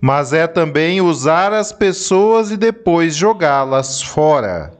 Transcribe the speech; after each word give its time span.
mas 0.00 0.32
é 0.32 0.46
também 0.46 1.00
usar 1.00 1.52
as 1.52 1.72
pessoas 1.72 2.50
e 2.50 2.56
depois 2.56 3.14
jogá-las 3.14 4.00
fora, 4.00 4.72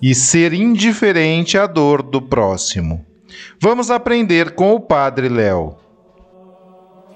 e 0.00 0.14
ser 0.14 0.52
indiferente 0.52 1.58
à 1.58 1.66
dor 1.66 2.02
do 2.02 2.22
próximo. 2.22 3.04
Vamos 3.60 3.90
aprender 3.90 4.52
com 4.52 4.74
o 4.74 4.80
Padre 4.80 5.28
Léo. 5.28 5.76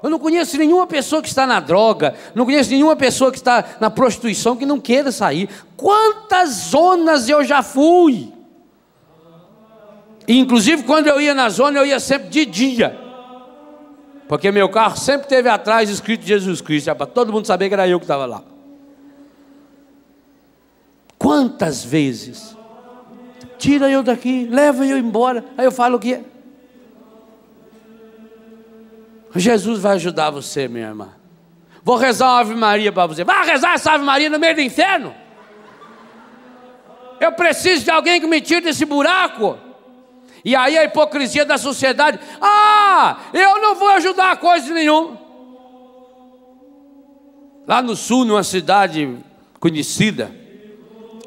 Eu 0.03 0.11
não 0.11 0.19
conheço 0.19 0.59
nenhuma 0.59 0.87
pessoa 0.87 1.23
que 1.23 1.29
está 1.29 1.47
na 1.47 1.61
droga, 1.61 2.15
não 2.35 2.45
conheço 2.45 2.71
nenhuma 2.71 2.95
pessoa 2.95 3.31
que 3.31 3.39
está 3.39 3.65
na 3.81 3.89
prostituição 3.89 4.55
que 4.55 4.67
não 4.67 4.79
queira 4.79 5.11
sair. 5.11 5.49
Quantas 5.77 6.51
zonas 6.71 7.29
eu 7.29 7.43
já 7.45 7.63
fui! 7.63 8.33
inclusive, 10.27 10.85
quando 10.85 11.07
eu 11.07 11.21
ia 11.21 11.35
na 11.35 11.51
zona, 11.51 11.79
eu 11.79 11.87
ia 11.87 12.01
sempre 12.01 12.29
de 12.29 12.47
dia. 12.47 13.04
Porque 14.29 14.51
meu 14.51 14.69
carro 14.69 14.97
sempre 14.97 15.29
teve 15.29 15.49
atrás 15.49 15.91
escrito 15.91 16.25
Jesus 16.25 16.61
Cristo, 16.61 16.95
para 16.95 17.07
todo 17.07 17.33
mundo 17.33 17.47
saber 17.47 17.69
que 17.69 17.75
era 17.75 17.87
eu 17.87 17.99
que 17.99 18.05
estava 18.05 18.27
lá. 18.27 18.43
Quantas 21.19 21.85
vezes? 21.85 22.57
Tira 23.59 23.91
eu 23.91 24.03
daqui, 24.03 24.47
leva 24.51 24.85
eu 24.85 24.99
embora. 24.99 25.45
Aí 25.57 25.65
eu 25.65 25.73
falo 25.73 25.97
o 25.97 26.01
quê? 26.01 26.21
Jesus 29.37 29.81
vai 29.81 29.95
ajudar 29.97 30.31
você, 30.31 30.69
minha 30.69 30.87
irmã. 30.87 31.09
Vou 31.83 31.97
rezar 31.97 32.27
uma 32.27 32.41
Ave 32.41 32.55
Maria 32.55 32.93
para 32.93 33.07
você. 33.07 33.25
Vai 33.25 33.45
rezar 33.45 33.75
essa 33.75 33.93
Ave 33.93 34.05
Maria 34.05 34.31
no 34.31 34.39
meio 34.39 34.55
do 34.55 34.61
inferno? 34.61 35.15
Eu 37.21 37.33
preciso 37.33 37.85
de 37.85 37.91
alguém 37.91 38.21
que 38.21 38.27
me 38.27 38.41
tire 38.41 38.63
desse 38.63 38.85
buraco. 38.85 39.59
E 40.45 40.55
aí 40.55 40.77
a 40.77 40.85
hipocrisia 40.85 41.45
da 41.45 41.57
sociedade: 41.57 42.19
ah, 42.41 43.19
eu 43.33 43.61
não 43.61 43.75
vou 43.75 43.89
ajudar 43.91 44.37
coisa 44.37 44.73
nenhuma. 44.75 45.19
Lá 47.67 47.81
no 47.81 47.97
sul, 47.97 48.25
numa 48.25 48.43
cidade 48.43 49.17
conhecida, 49.59 50.31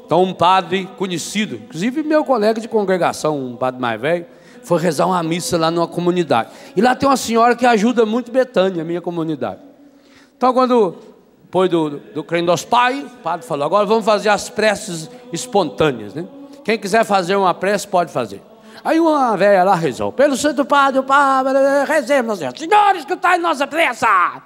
está 0.00 0.16
um 0.16 0.32
padre 0.32 0.88
conhecido, 0.96 1.56
inclusive 1.56 2.04
meu 2.04 2.24
colega 2.24 2.60
de 2.60 2.68
congregação, 2.68 3.36
um 3.36 3.56
padre 3.56 3.80
mais 3.80 4.00
velho, 4.00 4.26
foi 4.62 4.80
rezar 4.80 5.06
uma 5.06 5.22
missa 5.22 5.58
lá 5.58 5.70
numa 5.70 5.88
comunidade. 5.88 6.50
E 6.76 6.80
lá 6.80 6.94
tem 6.94 7.08
uma 7.08 7.16
senhora 7.16 7.56
que 7.56 7.66
ajuda 7.66 8.06
muito 8.06 8.30
Betânia, 8.30 8.84
minha 8.84 9.00
comunidade. 9.00 9.60
Então, 10.36 10.52
quando 10.52 10.96
depois 11.42 11.68
do, 11.68 11.90
do, 11.90 12.22
do 12.22 12.42
dos 12.42 12.64
pais, 12.64 13.02
o 13.02 13.16
padre 13.22 13.46
falou: 13.46 13.64
agora 13.64 13.84
vamos 13.84 14.04
fazer 14.04 14.28
as 14.28 14.48
preces 14.48 15.10
espontâneas. 15.32 16.14
Né? 16.14 16.24
Quem 16.62 16.78
quiser 16.78 17.04
fazer 17.04 17.34
uma 17.34 17.52
prece, 17.52 17.88
pode 17.88 18.12
fazer. 18.12 18.40
Aí 18.84 19.00
uma 19.00 19.36
velha 19.36 19.64
lá 19.64 19.74
rezou, 19.74 20.12
pelo 20.12 20.36
Santo 20.36 20.64
Padre, 20.64 21.02
Padre, 21.02 21.58
rezemos, 21.86 22.38
Senhor. 22.38 22.96
Escutai 22.96 23.38
nossa 23.38 23.66
pressa. 23.66 24.42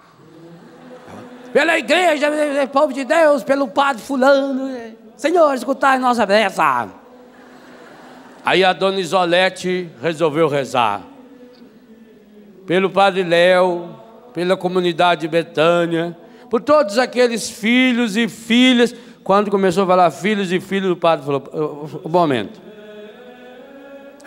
Pela 1.53 1.79
igreja, 1.79 2.29
povo 2.73 2.93
de 2.93 3.05
Deus, 3.05 3.43
pelo 3.45 3.69
Padre 3.69 4.03
fulano. 4.03 4.71
Senhor, 5.17 5.55
escutai 5.55 5.99
nossa 5.99 6.27
pressa. 6.27 6.89
Aí 8.45 8.65
a 8.65 8.73
dona 8.73 8.99
Isolete 8.99 9.91
resolveu 10.01 10.49
rezar. 10.49 11.03
Pelo 12.67 12.91
Padre 12.91 13.23
Léo, 13.23 13.95
pela 14.33 14.57
comunidade 14.57 15.23
de 15.23 15.29
Betânia, 15.29 16.17
por 16.49 16.61
todos 16.61 16.99
aqueles 16.99 17.51
filhos 17.51 18.17
e 18.17 18.29
filhas. 18.29 18.95
Quando 19.23 19.51
começou 19.51 19.85
a 19.85 19.87
falar 19.87 20.11
filhos 20.11 20.51
e 20.51 20.59
filhos, 20.59 20.91
o 20.91 20.97
padre 20.97 21.25
falou: 21.25 21.89
um 22.05 22.09
momento. 22.09 22.61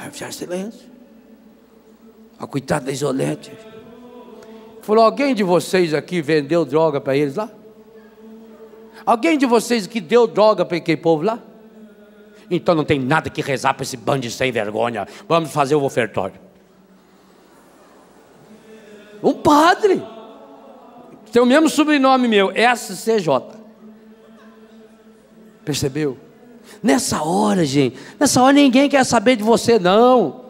Aí 0.05 0.11
fizeram 0.11 0.31
silêncio. 0.31 0.87
A 2.37 2.45
coitada 2.45 2.85
da 2.85 2.91
Isolete. 2.91 3.51
Falou: 4.83 5.03
alguém 5.03 5.33
de 5.33 5.43
vocês 5.43 5.93
aqui 5.93 6.21
vendeu 6.21 6.63
droga 6.63 7.01
para 7.01 7.17
eles 7.17 7.35
lá? 7.35 7.49
Alguém 9.03 9.37
de 9.37 9.45
vocês 9.45 9.87
que 9.87 9.99
deu 9.99 10.27
droga 10.27 10.63
para 10.63 10.77
aquele 10.77 10.97
povo 10.97 11.23
lá? 11.23 11.39
Então 12.49 12.75
não 12.75 12.85
tem 12.85 12.99
nada 12.99 13.29
que 13.29 13.41
rezar 13.41 13.73
para 13.73 13.83
esse 13.83 13.97
bando 13.97 14.21
de 14.21 14.31
sem 14.31 14.51
vergonha. 14.51 15.07
Vamos 15.27 15.51
fazer 15.51 15.73
o 15.73 15.83
ofertório. 15.83 16.39
Um 19.23 19.33
padre. 19.33 20.03
Tem 21.31 21.41
o 21.41 21.45
mesmo 21.45 21.67
sobrenome 21.67 22.27
meu, 22.27 22.51
SCJ. 22.51 23.27
Percebeu? 25.65 26.24
Nessa 26.85 27.23
hora, 27.23 27.65
gente, 27.65 27.97
nessa 28.19 28.39
hora 28.43 28.53
ninguém 28.53 28.87
quer 28.87 29.03
saber 29.03 29.35
de 29.35 29.41
você, 29.43 29.79
não. 29.79 30.41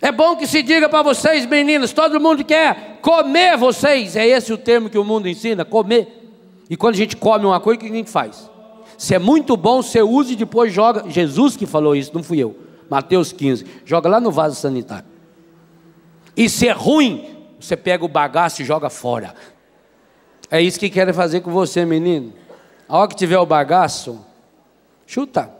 É 0.00 0.10
bom 0.10 0.36
que 0.36 0.46
se 0.46 0.62
diga 0.62 0.88
para 0.88 1.02
vocês, 1.02 1.44
meninas, 1.44 1.92
todo 1.92 2.18
mundo 2.18 2.42
quer 2.42 2.98
comer 3.02 3.54
vocês. 3.58 4.16
É 4.16 4.26
esse 4.26 4.54
o 4.54 4.56
termo 4.56 4.88
que 4.88 4.96
o 4.96 5.04
mundo 5.04 5.28
ensina, 5.28 5.62
comer. 5.62 6.32
E 6.70 6.78
quando 6.78 6.94
a 6.94 6.96
gente 6.96 7.14
come 7.18 7.44
uma 7.44 7.60
coisa, 7.60 7.76
o 7.76 7.80
que 7.84 7.92
a 7.92 7.94
gente 7.94 8.08
faz? 8.08 8.50
Se 8.96 9.14
é 9.14 9.18
muito 9.18 9.54
bom, 9.54 9.82
você 9.82 10.00
usa 10.00 10.32
e 10.32 10.36
depois 10.36 10.72
joga. 10.72 11.10
Jesus 11.10 11.58
que 11.58 11.66
falou 11.66 11.94
isso, 11.94 12.12
não 12.14 12.22
fui 12.22 12.38
eu. 12.38 12.56
Mateus 12.88 13.30
15. 13.30 13.66
Joga 13.84 14.08
lá 14.08 14.20
no 14.20 14.30
vaso 14.30 14.58
sanitário. 14.58 15.04
E 16.34 16.48
se 16.48 16.68
é 16.68 16.72
ruim, 16.72 17.36
você 17.60 17.76
pega 17.76 18.02
o 18.02 18.08
bagaço 18.08 18.62
e 18.62 18.64
joga 18.64 18.88
fora. 18.88 19.34
É 20.50 20.58
isso 20.62 20.80
que 20.80 20.88
querem 20.88 21.12
fazer 21.12 21.42
com 21.42 21.50
você, 21.50 21.84
menino. 21.84 22.32
A 22.88 22.96
hora 22.96 23.08
que 23.08 23.14
tiver 23.14 23.38
o 23.38 23.44
bagaço, 23.44 24.24
Chuta. 25.06 25.52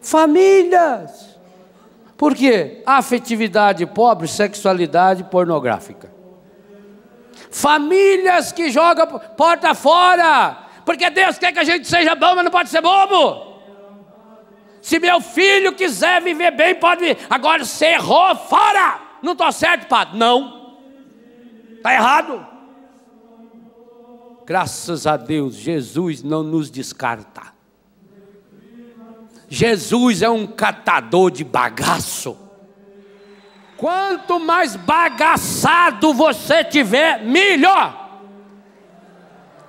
Famílias. 0.00 1.38
Por 2.16 2.34
quê? 2.34 2.82
Afetividade 2.86 3.86
pobre, 3.86 4.28
sexualidade 4.28 5.24
pornográfica. 5.24 6.12
Famílias 7.50 8.52
que 8.52 8.70
jogam 8.70 9.20
porta 9.36 9.74
fora. 9.74 10.68
Porque 10.84 11.10
Deus 11.10 11.38
quer 11.38 11.52
que 11.52 11.58
a 11.58 11.64
gente 11.64 11.86
seja 11.86 12.14
bom, 12.14 12.34
mas 12.34 12.44
não 12.44 12.50
pode 12.50 12.68
ser 12.68 12.80
bobo. 12.80 13.52
Se 14.80 14.98
meu 14.98 15.20
filho 15.20 15.74
quiser 15.74 16.20
viver 16.22 16.50
bem, 16.50 16.74
pode 16.74 17.00
vir. 17.00 17.18
Agora 17.30 17.64
você 17.64 17.86
errou, 17.86 18.34
fora. 18.34 19.00
Não 19.22 19.32
estou 19.32 19.52
certo, 19.52 19.86
padre? 19.86 20.18
Não. 20.18 20.76
Está 21.76 21.94
errado. 21.94 22.46
Graças 24.44 25.06
a 25.06 25.16
Deus, 25.16 25.54
Jesus 25.54 26.22
não 26.22 26.42
nos 26.42 26.70
descarta. 26.70 27.51
Jesus 29.54 30.22
é 30.22 30.30
um 30.30 30.46
catador 30.46 31.30
de 31.30 31.44
bagaço. 31.44 32.38
Quanto 33.76 34.40
mais 34.40 34.76
bagaçado 34.76 36.14
você 36.14 36.64
tiver, 36.64 37.22
melhor. 37.22 38.22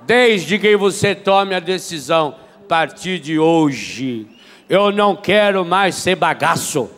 Desde 0.04 0.58
que 0.58 0.78
você 0.78 1.14
tome 1.14 1.54
a 1.54 1.60
decisão, 1.60 2.34
a 2.64 2.66
partir 2.66 3.20
de 3.20 3.38
hoje, 3.38 4.26
eu 4.70 4.90
não 4.90 5.18
quero 5.18 5.66
mais 5.66 5.96
ser 5.96 6.16
bagaço. 6.16 6.90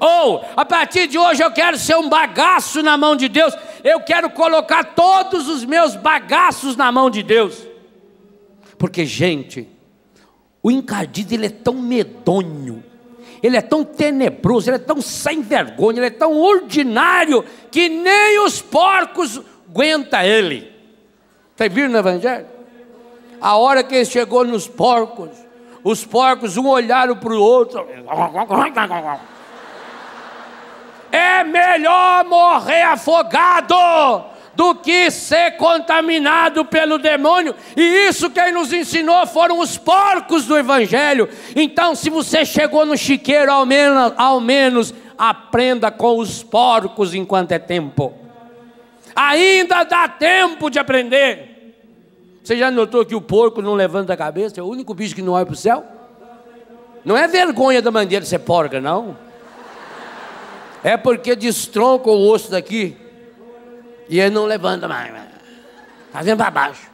Ou, 0.00 0.44
a 0.56 0.64
partir 0.64 1.06
de 1.06 1.18
hoje 1.18 1.40
eu 1.40 1.52
quero 1.52 1.78
ser 1.78 1.94
um 1.94 2.08
bagaço 2.08 2.82
na 2.82 2.96
mão 2.96 3.14
de 3.14 3.28
Deus. 3.28 3.54
eu 3.84 4.00
quero 4.00 4.28
colocar 4.30 4.82
todos 4.82 5.48
os 5.48 5.64
meus 5.64 5.94
bagaços 5.94 6.74
na 6.74 6.90
mão 6.90 7.08
de 7.08 7.22
Deus. 7.22 7.64
Porque, 8.76 9.06
gente, 9.06 9.68
o 10.62 10.70
encardido 10.70 11.34
ele 11.34 11.46
é 11.46 11.50
tão 11.50 11.74
medonho, 11.74 12.82
ele 13.42 13.56
é 13.56 13.62
tão 13.62 13.84
tenebroso, 13.84 14.68
ele 14.68 14.76
é 14.76 14.80
tão 14.80 15.00
sem 15.00 15.40
vergonha, 15.40 15.98
ele 15.98 16.06
é 16.06 16.10
tão 16.10 16.38
ordinário 16.38 17.44
que 17.70 17.88
nem 17.88 18.44
os 18.44 18.60
porcos 18.60 19.40
aguenta 19.68 20.24
ele. 20.24 20.70
Vocês 21.56 21.72
viram 21.72 21.90
no 21.90 21.98
Evangelho? 21.98 22.46
A 23.40 23.56
hora 23.56 23.82
que 23.82 23.94
ele 23.94 24.04
chegou 24.04 24.44
nos 24.44 24.68
porcos, 24.68 25.30
os 25.82 26.04
porcos 26.04 26.58
um 26.58 26.66
olharam 26.66 27.16
para 27.16 27.32
o 27.32 27.40
outro. 27.40 27.86
É 31.10 31.42
melhor 31.44 32.24
morrer 32.26 32.82
afogado 32.82 33.74
do 34.54 34.74
que 34.74 35.10
ser 35.10 35.52
contaminado 35.52 36.64
pelo 36.64 36.98
demônio. 36.98 37.54
E 37.76 38.08
isso 38.08 38.30
quem 38.30 38.52
nos 38.52 38.72
ensinou 38.72 39.26
foram 39.26 39.58
os 39.58 39.76
porcos 39.76 40.46
do 40.46 40.56
Evangelho. 40.56 41.28
Então, 41.54 41.94
se 41.94 42.10
você 42.10 42.44
chegou 42.44 42.84
no 42.84 42.96
chiqueiro, 42.96 43.50
ao 43.50 43.64
menos, 43.64 44.12
ao 44.16 44.40
menos 44.40 44.94
aprenda 45.16 45.90
com 45.90 46.18
os 46.18 46.42
porcos 46.42 47.14
enquanto 47.14 47.52
é 47.52 47.58
tempo. 47.58 48.12
Ainda 49.14 49.84
dá 49.84 50.08
tempo 50.08 50.70
de 50.70 50.78
aprender. 50.78 51.74
Você 52.42 52.56
já 52.56 52.70
notou 52.70 53.04
que 53.04 53.14
o 53.14 53.20
porco 53.20 53.60
não 53.60 53.74
levanta 53.74 54.14
a 54.14 54.16
cabeça? 54.16 54.58
É 54.58 54.62
o 54.62 54.66
único 54.66 54.94
bicho 54.94 55.14
que 55.14 55.22
não 55.22 55.34
olha 55.34 55.44
para 55.44 55.52
o 55.52 55.56
céu? 55.56 55.84
Não 57.04 57.16
é 57.16 57.28
vergonha 57.28 57.80
da 57.80 57.90
mangueira 57.90 58.24
ser 58.24 58.40
porca, 58.40 58.80
não. 58.80 59.16
É 60.82 60.96
porque 60.96 61.36
destronca 61.36 62.10
o 62.10 62.30
osso 62.30 62.50
daqui 62.50 62.96
e 64.10 64.20
ele 64.20 64.34
não 64.34 64.44
levanta 64.44 64.86
mais. 64.86 65.10
Está 66.06 66.20
vendo 66.20 66.36
para 66.36 66.50
baixo. 66.50 66.90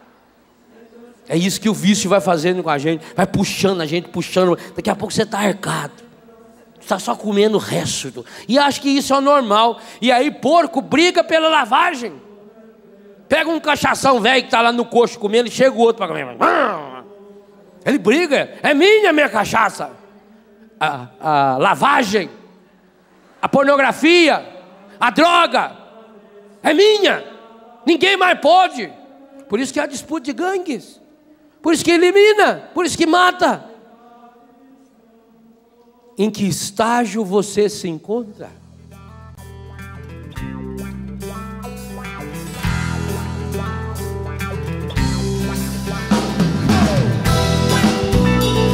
É 1.28 1.36
isso 1.36 1.60
que 1.60 1.68
o 1.68 1.74
vício 1.74 2.08
vai 2.08 2.20
fazendo 2.20 2.62
com 2.62 2.70
a 2.70 2.78
gente. 2.78 3.04
Vai 3.16 3.26
puxando 3.26 3.80
a 3.80 3.86
gente, 3.86 4.08
puxando. 4.08 4.56
Daqui 4.76 4.88
a 4.88 4.94
pouco 4.94 5.12
você 5.12 5.22
está 5.22 5.40
arcado. 5.40 6.04
Está 6.80 7.00
só 7.00 7.16
comendo 7.16 7.58
resto. 7.58 8.24
E 8.46 8.58
acha 8.58 8.80
que 8.80 8.88
isso 8.88 9.12
é 9.12 9.20
normal. 9.20 9.80
E 10.00 10.12
aí 10.12 10.30
porco 10.30 10.80
briga 10.80 11.24
pela 11.24 11.48
lavagem. 11.48 12.22
Pega 13.28 13.50
um 13.50 13.58
cachação 13.58 14.20
velho 14.20 14.42
que 14.42 14.48
está 14.48 14.60
lá 14.60 14.70
no 14.70 14.84
coxo 14.84 15.18
comendo 15.18 15.48
e 15.48 15.50
chega 15.50 15.74
o 15.74 15.80
outro 15.80 15.96
para 15.96 16.06
comer. 16.06 16.36
Ele 17.84 17.98
briga. 17.98 18.56
É 18.62 18.72
minha, 18.72 19.12
minha 19.12 19.28
cachaça. 19.28 19.90
A, 20.78 21.08
a 21.18 21.56
lavagem 21.56 22.30
a 23.40 23.48
pornografia, 23.48 24.44
a 24.98 25.10
droga, 25.10 25.75
é 26.70 26.74
minha, 26.74 27.24
ninguém 27.86 28.16
mais 28.16 28.40
pode. 28.40 28.92
Por 29.48 29.60
isso 29.60 29.72
que 29.72 29.78
há 29.78 29.86
disputa 29.86 30.24
de 30.24 30.32
gangues, 30.32 31.00
por 31.62 31.72
isso 31.72 31.84
que 31.84 31.92
elimina, 31.92 32.70
por 32.74 32.84
isso 32.84 32.98
que 32.98 33.06
mata. 33.06 33.64
Em 36.18 36.30
que 36.30 36.46
estágio 36.48 37.24
você 37.24 37.68
se 37.68 37.88
encontra? 37.88 38.50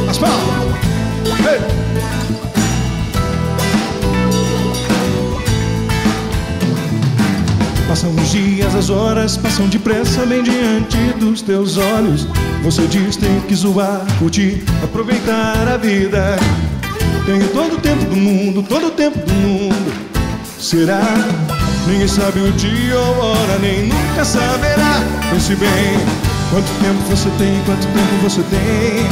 As. 0.09 0.19
Hey. 1.45 1.92
Passam 7.93 8.09
os 8.15 8.31
dias, 8.31 8.73
as 8.73 8.89
horas 8.89 9.37
passam 9.37 9.67
depressa 9.67 10.25
bem 10.25 10.41
diante 10.41 10.97
dos 11.19 11.43
teus 11.43 11.77
olhos. 11.77 12.27
Você 12.63 12.87
diz 12.87 13.15
tem 13.15 13.39
que 13.41 13.53
zoar, 13.53 14.01
curtir, 14.17 14.63
aproveitar 14.83 15.67
a 15.67 15.77
vida. 15.77 16.39
Tenho 17.23 17.47
todo 17.49 17.75
o 17.75 17.77
tempo 17.77 18.03
do 18.05 18.15
mundo, 18.15 18.63
todo 18.63 18.87
o 18.87 18.89
tempo 18.89 19.19
do 19.19 19.33
mundo. 19.35 19.93
Será? 20.57 21.03
Ninguém 21.85 22.07
sabe 22.07 22.39
o 22.39 22.51
dia 22.53 22.97
ou 22.97 23.25
hora, 23.25 23.59
nem 23.61 23.85
nunca 23.85 24.25
saberá. 24.25 24.99
Pense 25.29 25.55
bem, 25.55 25.99
quanto 26.49 26.65
tempo 26.81 27.15
você 27.15 27.29
tem, 27.37 27.61
quanto 27.63 27.85
tempo 27.85 28.23
você 28.23 28.41
tem. 28.49 29.05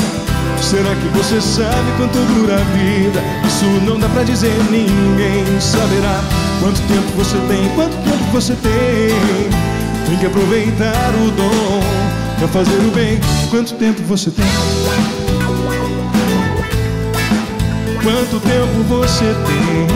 Será 0.59 0.95
que 0.95 1.07
você 1.19 1.39
sabe 1.39 1.91
quanto 1.97 2.17
dura 2.33 2.55
a 2.55 2.63
vida? 2.73 3.21
Isso 3.45 3.65
não 3.85 3.99
dá 3.99 4.09
pra 4.09 4.23
dizer, 4.23 4.57
ninguém 4.71 5.45
saberá. 5.61 6.40
Quanto 6.61 6.79
tempo 6.81 7.07
você 7.17 7.37
tem, 7.47 7.69
quanto 7.69 7.95
tempo 8.03 8.23
você 8.31 8.53
tem? 8.53 9.09
Tem 10.07 10.17
que 10.19 10.27
aproveitar 10.27 11.09
o 11.15 11.31
dom 11.31 11.81
pra 12.37 12.47
fazer 12.49 12.75
o 12.75 12.91
bem. 12.91 13.19
Quanto 13.49 13.73
tempo 13.73 14.03
você 14.03 14.29
tem? 14.29 14.45
Quanto 18.03 18.39
tempo 18.41 18.83
você 18.87 19.25
tem? 19.25 19.87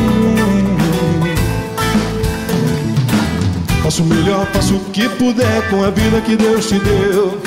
Faça 3.84 4.02
o 4.02 4.06
melhor, 4.08 4.48
faça 4.48 4.74
o 4.74 4.80
que 4.86 5.08
puder 5.08 5.70
com 5.70 5.84
a 5.84 5.92
vida 5.92 6.20
que 6.22 6.36
Deus 6.36 6.68
te 6.68 6.80
deu. 6.80 7.40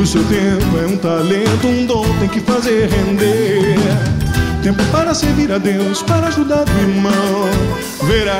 O 0.00 0.04
seu 0.04 0.24
tempo 0.24 0.78
é 0.82 0.86
um 0.88 0.96
talento, 0.96 1.64
um 1.64 1.86
dom, 1.86 2.04
tem 2.18 2.28
que 2.28 2.40
fazer 2.40 2.88
render. 2.88 4.19
Tempo 4.62 4.84
para 4.92 5.14
servir 5.14 5.50
a 5.50 5.56
Deus, 5.56 6.02
para 6.02 6.28
ajudar 6.28 6.64
o 6.68 6.80
irmão. 6.82 7.12
Verá 8.06 8.38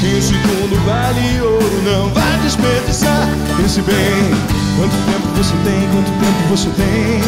que 0.00 0.06
um 0.06 0.22
segundo 0.22 0.86
vale 0.86 1.40
ouro, 1.40 1.82
não 1.84 2.08
vai 2.10 2.38
desperdiçar. 2.38 3.28
Pense 3.56 3.80
bem, 3.82 4.30
quanto 4.76 4.94
tempo 5.06 5.26
você 5.36 5.54
tem, 5.64 5.88
quanto 5.90 6.10
tempo 6.20 6.48
você 6.48 6.68
tem. 6.70 7.20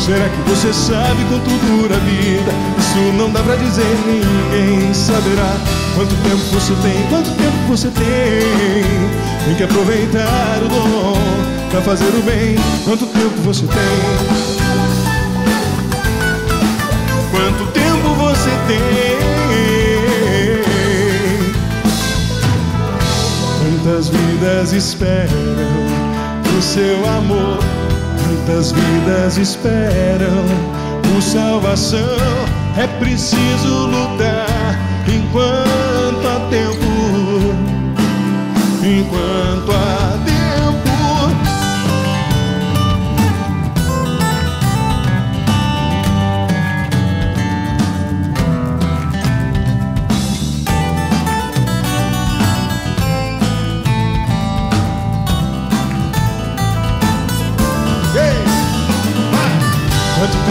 Será 0.00 0.26
que 0.26 0.50
você 0.50 0.72
sabe 0.72 1.22
quanto 1.28 1.50
dura 1.66 1.94
a 1.94 1.98
vida? 1.98 2.50
Isso 2.78 3.12
não 3.12 3.30
dá 3.30 3.40
pra 3.42 3.56
dizer, 3.56 3.94
ninguém 4.06 4.94
saberá. 4.94 5.54
Quanto 5.94 6.14
tempo 6.22 6.42
você 6.50 6.72
tem, 6.82 7.06
quanto 7.10 7.30
tempo 7.30 7.56
você 7.68 7.88
tem. 7.88 9.44
Tem 9.44 9.54
que 9.54 9.62
aproveitar 9.62 10.62
o 10.64 10.68
dom 10.68 11.18
pra 11.70 11.82
fazer 11.82 12.06
o 12.06 12.22
bem. 12.22 12.56
Quanto 12.84 13.06
tempo 13.06 13.36
você 13.42 13.66
tem? 13.66 14.63
Você 18.44 18.50
tem? 18.68 18.78
Quantas 23.58 24.08
vidas 24.08 24.72
esperam 24.72 25.30
o 26.58 26.62
seu 26.62 27.06
amor? 27.08 27.58
Quantas 28.22 28.72
vidas 28.72 29.38
esperam 29.38 30.44
por 31.02 31.22
salvação? 31.22 32.18
É 32.76 32.86
preciso 32.98 33.86
lutar 33.86 34.78
enquanto 35.08 35.73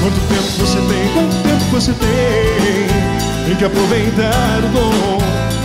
Quanto 0.00 0.20
tempo 0.28 0.48
você 0.58 0.78
tem? 0.78 1.12
Quanto 1.12 1.42
tempo 1.42 1.64
você 1.72 1.92
tem? 1.92 3.46
Tem 3.46 3.56
que 3.56 3.64
aproveitar 3.64 4.64
o 4.64 4.68
dom 4.68 5.18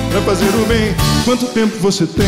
para 0.09 0.21
fazer 0.21 0.49
o 0.49 0.65
bem. 0.65 0.95
Quanto 1.23 1.45
tempo 1.47 1.77
você 1.79 2.07
tem? 2.07 2.25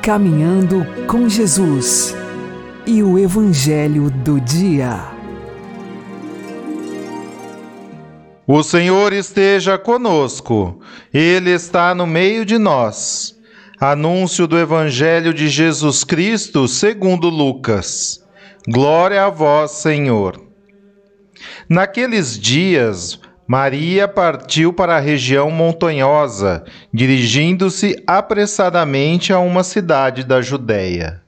Caminhando 0.00 0.86
com 1.06 1.28
Jesus 1.28 2.16
e 2.88 3.02
o 3.02 3.18
Evangelho 3.18 4.10
do 4.10 4.40
Dia. 4.40 4.98
O 8.46 8.62
Senhor 8.62 9.12
esteja 9.12 9.76
conosco, 9.76 10.80
Ele 11.12 11.50
está 11.50 11.94
no 11.94 12.06
meio 12.06 12.46
de 12.46 12.56
nós. 12.56 13.36
Anúncio 13.78 14.46
do 14.46 14.58
Evangelho 14.58 15.34
de 15.34 15.50
Jesus 15.50 16.02
Cristo 16.02 16.66
segundo 16.66 17.28
Lucas. 17.28 18.24
Glória 18.66 19.22
a 19.22 19.28
vós, 19.28 19.72
Senhor. 19.72 20.40
Naqueles 21.68 22.40
dias, 22.40 23.20
Maria 23.46 24.08
partiu 24.08 24.72
para 24.72 24.96
a 24.96 25.00
região 25.00 25.50
montanhosa, 25.50 26.64
dirigindo-se 26.90 28.02
apressadamente 28.06 29.30
a 29.30 29.38
uma 29.38 29.62
cidade 29.62 30.24
da 30.24 30.40
Judéia. 30.40 31.27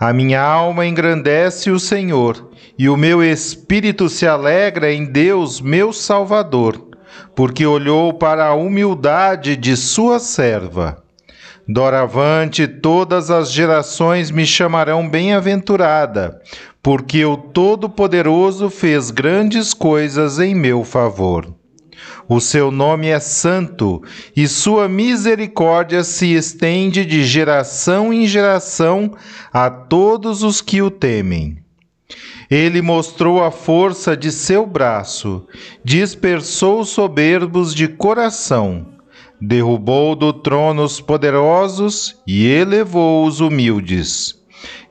A 0.00 0.14
minha 0.14 0.40
alma 0.40 0.86
engrandece 0.86 1.70
o 1.70 1.78
Senhor, 1.78 2.48
e 2.78 2.88
o 2.88 2.96
meu 2.96 3.22
espírito 3.22 4.08
se 4.08 4.26
alegra 4.26 4.90
em 4.90 5.04
Deus, 5.04 5.60
meu 5.60 5.92
Salvador, 5.92 6.88
porque 7.36 7.66
olhou 7.66 8.14
para 8.14 8.46
a 8.46 8.54
humildade 8.54 9.56
de 9.56 9.76
sua 9.76 10.18
serva. 10.18 11.04
Doravante 11.68 12.66
todas 12.66 13.30
as 13.30 13.52
gerações 13.52 14.30
me 14.30 14.46
chamarão 14.46 15.06
bem-aventurada, 15.06 16.40
porque 16.82 17.22
o 17.26 17.36
Todo-Poderoso 17.36 18.70
fez 18.70 19.10
grandes 19.10 19.74
coisas 19.74 20.38
em 20.38 20.54
meu 20.54 20.82
favor. 20.82 21.59
O 22.32 22.38
seu 22.40 22.70
nome 22.70 23.08
é 23.08 23.18
santo 23.18 24.04
e 24.36 24.46
sua 24.46 24.88
misericórdia 24.88 26.04
se 26.04 26.32
estende 26.32 27.04
de 27.04 27.24
geração 27.24 28.12
em 28.12 28.24
geração 28.24 29.16
a 29.52 29.68
todos 29.68 30.44
os 30.44 30.60
que 30.60 30.80
o 30.80 30.92
temem. 30.92 31.58
Ele 32.48 32.80
mostrou 32.80 33.42
a 33.42 33.50
força 33.50 34.16
de 34.16 34.30
seu 34.30 34.64
braço, 34.64 35.44
dispersou 35.84 36.84
soberbos 36.84 37.74
de 37.74 37.88
coração, 37.88 38.86
derrubou 39.40 40.14
do 40.14 40.32
trono 40.32 40.84
os 40.84 41.00
poderosos 41.00 42.14
e 42.24 42.46
elevou 42.46 43.26
os 43.26 43.40
humildes. 43.40 44.36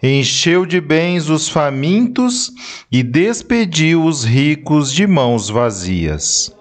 Encheu 0.03 0.65
de 0.65 0.81
bens 0.81 1.29
os 1.29 1.47
famintos 1.47 2.51
e 2.91 3.01
despediu 3.01 4.03
os 4.03 4.25
ricos 4.25 4.91
de 4.91 5.07
mãos 5.07 5.47
vazias. 5.47 6.58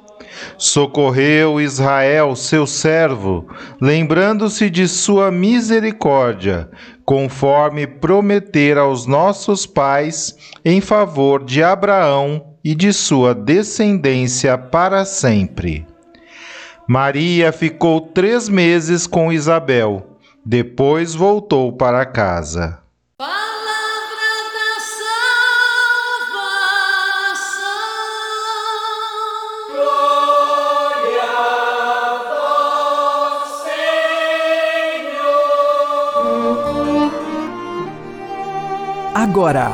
Socorreu 0.57 1.61
Israel, 1.61 2.35
seu 2.35 2.67
servo, 2.67 3.47
lembrando-se 3.81 4.69
de 4.69 4.89
sua 4.89 5.31
misericórdia, 5.31 6.69
conforme 7.05 7.87
prometer 7.87 8.77
aos 8.77 9.07
nossos 9.07 9.67
pais, 9.67 10.37
em 10.65 10.81
favor 10.81 11.45
de 11.45 11.63
Abraão 11.63 12.55
e 12.63 12.75
de 12.75 12.93
sua 12.93 13.35
descendência 13.35 14.59
para 14.59 15.05
sempre. 15.05 15.87
Maria 16.87 17.53
ficou 17.53 18.01
três 18.01 18.49
meses 18.49 19.07
com 19.07 19.33
Isabel, 19.33 20.19
depois 20.45 21.15
voltou 21.15 21.73
para 21.73 22.05
casa. 22.07 22.79
Agora, 39.21 39.73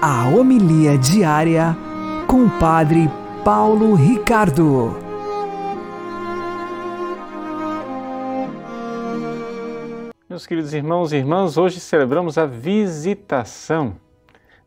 a 0.00 0.28
homilia 0.28 0.96
diária 0.96 1.76
com 2.28 2.44
o 2.44 2.60
Padre 2.60 3.10
Paulo 3.44 3.96
Ricardo. 3.96 4.96
Meus 10.30 10.46
queridos 10.46 10.72
irmãos 10.72 11.12
e 11.12 11.16
irmãs, 11.16 11.58
hoje 11.58 11.80
celebramos 11.80 12.38
a 12.38 12.46
visitação 12.46 13.96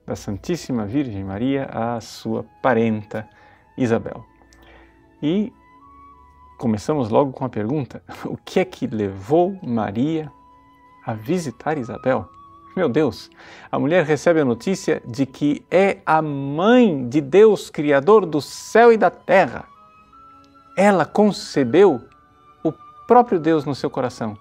da 0.05 0.13
Santíssima 0.13 0.85
Virgem 0.85 1.23
Maria 1.23 1.69
à 1.71 2.01
sua 2.01 2.45
parenta 2.61 3.25
Isabel. 3.77 4.25
E 5.23 5.53
começamos 6.57 7.07
logo 7.07 7.31
com 7.31 7.45
a 7.45 7.49
pergunta: 7.49 8.03
o 8.25 8.35
que 8.35 8.59
é 8.59 8.65
que 8.65 8.87
levou 8.87 9.57
Maria 9.63 10.29
a 11.05 11.13
visitar 11.13 11.77
Isabel? 11.77 12.29
Meu 12.77 12.87
Deus, 12.87 13.31
a 13.71 13.79
mulher 13.79 14.05
recebe 14.05 14.39
a 14.39 14.45
notícia 14.45 15.01
de 15.03 15.25
que 15.25 15.65
é 15.71 15.97
a 16.05 16.21
mãe 16.21 17.09
de 17.09 17.19
Deus, 17.19 17.71
Criador 17.71 18.23
do 18.23 18.39
céu 18.39 18.93
e 18.93 18.97
da 18.97 19.09
terra. 19.09 19.67
Ela 20.77 21.03
concebeu 21.03 22.07
o 22.63 22.71
próprio 23.07 23.39
Deus 23.39 23.65
no 23.65 23.73
seu 23.73 23.89
coração 23.89 24.37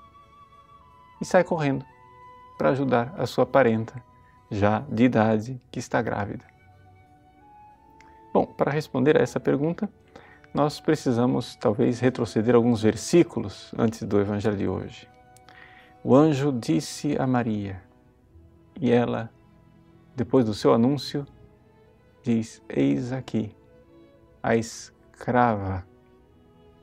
e 1.18 1.24
sai 1.24 1.44
correndo 1.44 1.82
para 2.58 2.68
ajudar 2.68 3.14
a 3.16 3.24
sua 3.24 3.46
parenta, 3.46 4.04
já 4.50 4.80
de 4.80 5.04
idade, 5.04 5.58
que 5.72 5.78
está 5.78 6.02
grávida. 6.02 6.44
Bom, 8.34 8.44
para 8.44 8.70
responder 8.70 9.18
a 9.18 9.22
essa 9.22 9.40
pergunta, 9.40 9.88
nós 10.52 10.78
precisamos 10.78 11.56
talvez 11.56 12.00
retroceder 12.00 12.54
alguns 12.54 12.82
versículos 12.82 13.72
antes 13.78 14.02
do 14.02 14.20
Evangelho 14.20 14.58
de 14.58 14.68
hoje. 14.68 15.08
O 16.04 16.14
anjo 16.14 16.52
disse 16.52 17.16
a 17.18 17.26
Maria, 17.26 17.85
e 18.80 18.90
ela, 18.90 19.30
depois 20.14 20.44
do 20.44 20.54
seu 20.54 20.72
anúncio, 20.72 21.26
diz: 22.22 22.62
Eis 22.68 23.12
aqui 23.12 23.54
a 24.42 24.54
escrava 24.56 25.86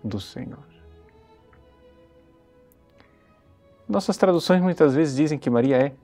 do 0.03 0.19
Senhor. 0.19 0.63
Nossas 3.87 4.17
traduções 4.17 4.61
muitas 4.61 4.95
vezes 4.95 5.15
dizem 5.15 5.37
que 5.37 5.49
Maria 5.49 5.77
é 5.77 5.95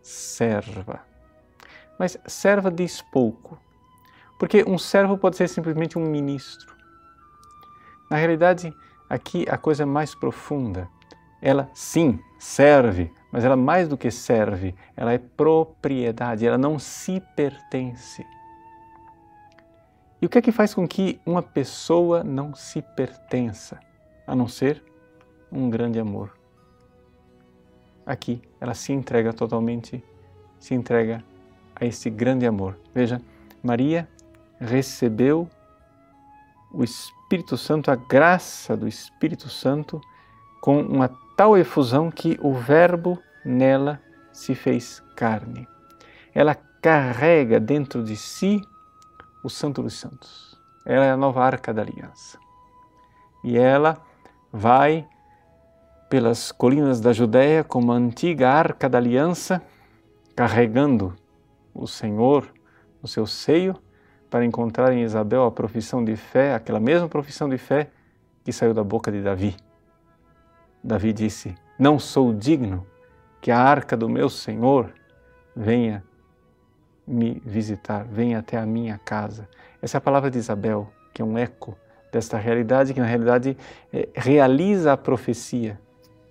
serva. 0.00 1.00
Mas 1.98 2.18
serva 2.26 2.70
diz 2.70 3.02
pouco, 3.02 3.58
porque 4.38 4.64
um 4.66 4.78
servo 4.78 5.16
pode 5.18 5.36
ser 5.36 5.48
simplesmente 5.48 5.98
um 5.98 6.06
ministro. 6.06 6.74
Na 8.10 8.16
realidade, 8.16 8.74
aqui 9.08 9.46
a 9.48 9.56
coisa 9.56 9.84
mais 9.86 10.14
profunda. 10.14 10.88
Ela, 11.44 11.68
sim, 11.74 12.18
serve, 12.38 13.12
mas 13.30 13.44
ela 13.44 13.54
mais 13.54 13.86
do 13.86 13.98
que 13.98 14.10
serve, 14.10 14.74
ela 14.96 15.12
é 15.12 15.18
propriedade, 15.18 16.46
ela 16.46 16.56
não 16.56 16.78
se 16.78 17.20
pertence. 17.36 18.24
E 20.22 20.24
o 20.24 20.28
que 20.30 20.38
é 20.38 20.40
que 20.40 20.50
faz 20.50 20.72
com 20.72 20.88
que 20.88 21.20
uma 21.26 21.42
pessoa 21.42 22.24
não 22.24 22.54
se 22.54 22.80
pertença, 22.80 23.78
a 24.26 24.34
não 24.34 24.48
ser 24.48 24.82
um 25.52 25.68
grande 25.68 26.00
amor? 26.00 26.34
Aqui 28.06 28.40
ela 28.58 28.72
se 28.72 28.94
entrega 28.94 29.30
totalmente, 29.30 30.02
se 30.58 30.74
entrega 30.74 31.22
a 31.76 31.84
esse 31.84 32.08
grande 32.08 32.46
amor. 32.46 32.78
Veja, 32.94 33.20
Maria 33.62 34.08
recebeu 34.58 35.46
o 36.72 36.82
Espírito 36.82 37.58
Santo, 37.58 37.90
a 37.90 37.96
graça 37.96 38.74
do 38.74 38.88
Espírito 38.88 39.50
Santo, 39.50 40.00
com 40.62 40.80
uma 40.80 41.22
tal 41.36 41.56
efusão 41.56 42.10
que 42.10 42.38
o 42.40 42.52
Verbo 42.52 43.18
nela 43.44 44.00
se 44.32 44.54
fez 44.54 45.02
carne. 45.14 45.68
Ela 46.34 46.54
carrega 46.54 47.60
dentro 47.60 48.02
de 48.02 48.16
si 48.16 48.60
o 49.42 49.48
Santo 49.48 49.82
dos 49.82 49.94
Santos. 49.94 50.60
Ela 50.84 51.04
é 51.04 51.10
a 51.10 51.16
nova 51.16 51.42
arca 51.42 51.72
da 51.72 51.82
aliança. 51.82 52.38
E 53.42 53.56
ela 53.56 53.96
vai 54.52 55.06
pelas 56.08 56.52
colinas 56.52 57.00
da 57.00 57.12
Judéia 57.12 57.64
como 57.64 57.92
a 57.92 57.96
antiga 57.96 58.50
arca 58.50 58.88
da 58.88 58.98
aliança, 58.98 59.62
carregando 60.36 61.14
o 61.74 61.86
Senhor 61.86 62.48
no 63.02 63.08
seu 63.08 63.26
seio, 63.26 63.76
para 64.30 64.44
encontrar 64.44 64.92
em 64.92 65.02
Isabel 65.02 65.44
a 65.44 65.50
profissão 65.50 66.04
de 66.04 66.16
fé, 66.16 66.54
aquela 66.54 66.80
mesma 66.80 67.08
profissão 67.08 67.48
de 67.48 67.56
fé 67.56 67.90
que 68.42 68.52
saiu 68.52 68.74
da 68.74 68.82
boca 68.82 69.12
de 69.12 69.22
Davi. 69.22 69.56
Davi 70.84 71.14
disse: 71.14 71.54
Não 71.78 71.98
sou 71.98 72.34
digno 72.34 72.86
que 73.40 73.50
a 73.50 73.58
arca 73.58 73.96
do 73.96 74.06
meu 74.06 74.28
Senhor 74.28 74.92
venha 75.56 76.04
me 77.06 77.40
visitar, 77.44 78.04
venha 78.04 78.38
até 78.38 78.58
a 78.58 78.66
minha 78.66 78.98
casa. 78.98 79.48
Essa 79.80 79.96
é 79.96 79.98
a 79.98 80.02
palavra 80.02 80.30
de 80.30 80.38
Isabel, 80.38 80.92
que 81.14 81.22
é 81.22 81.24
um 81.24 81.38
eco 81.38 81.76
desta 82.12 82.36
realidade, 82.36 82.92
que 82.92 83.00
na 83.00 83.06
realidade 83.06 83.56
é, 83.90 84.08
realiza 84.14 84.92
a 84.92 84.96
profecia, 84.96 85.80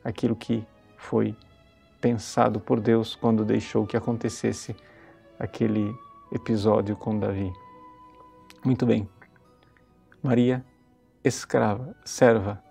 aquilo 0.04 0.36
que 0.36 0.66
foi 0.98 1.36
pensado 2.00 2.60
por 2.60 2.80
Deus 2.80 3.16
quando 3.16 3.44
deixou 3.44 3.88
que 3.88 3.98
acontecesse 3.98 4.76
aquele 5.40 5.96
episódio 6.32 6.96
com 6.96 7.18
Davi. 7.18 7.52
Muito 8.64 8.86
bem. 8.86 9.10
Maria, 10.22 10.64
escrava, 11.24 11.96
serva, 12.06 12.62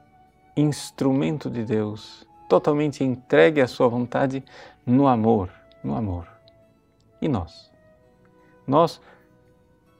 instrumento 0.56 1.50
de 1.50 1.64
Deus, 1.64 2.26
totalmente 2.48 3.02
entregue 3.02 3.60
à 3.60 3.66
sua 3.66 3.88
vontade 3.88 4.44
no 4.84 5.06
amor, 5.06 5.50
no 5.82 5.96
amor. 5.96 6.28
E 7.20 7.28
nós? 7.28 7.70
Nós, 8.66 9.00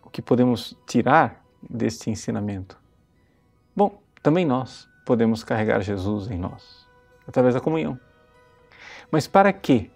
o 0.03 0.11
que 0.11 0.21
podemos 0.21 0.77
tirar 0.87 1.43
deste 1.63 2.11
ensinamento? 2.11 2.77
Bom, 3.75 3.99
também 4.23 4.45
nós 4.45 4.89
podemos 5.07 5.43
carregar 5.43 5.81
Jesus 5.81 6.31
em 6.31 6.39
nós, 6.39 6.87
através 7.27 7.55
da 7.55 7.61
comunhão. 7.61 7.99
Mas 9.11 9.27
para 9.27 9.53
que 9.53 9.91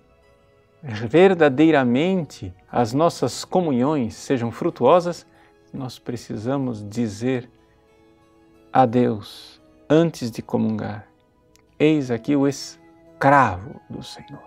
verdadeiramente 0.82 2.54
as 2.70 2.92
nossas 2.92 3.44
comunhões 3.44 4.14
sejam 4.14 4.50
frutuosas, 4.50 5.26
nós 5.72 5.98
precisamos 5.98 6.86
dizer 6.88 7.50
a 8.72 8.86
Deus 8.86 9.60
antes 9.88 10.31
de 10.31 10.43
comungar: 10.43 11.07
Eis 11.78 12.11
aqui 12.11 12.35
o 12.37 12.47
escravo 12.47 13.81
do 13.88 14.02
Senhor. 14.02 14.43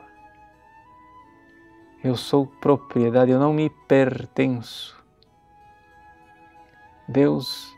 Eu 2.03 2.15
sou 2.15 2.48
propriedade, 2.48 3.31
eu 3.31 3.39
não 3.39 3.53
me 3.53 3.69
pertenço. 3.88 4.98
Deus, 7.08 7.75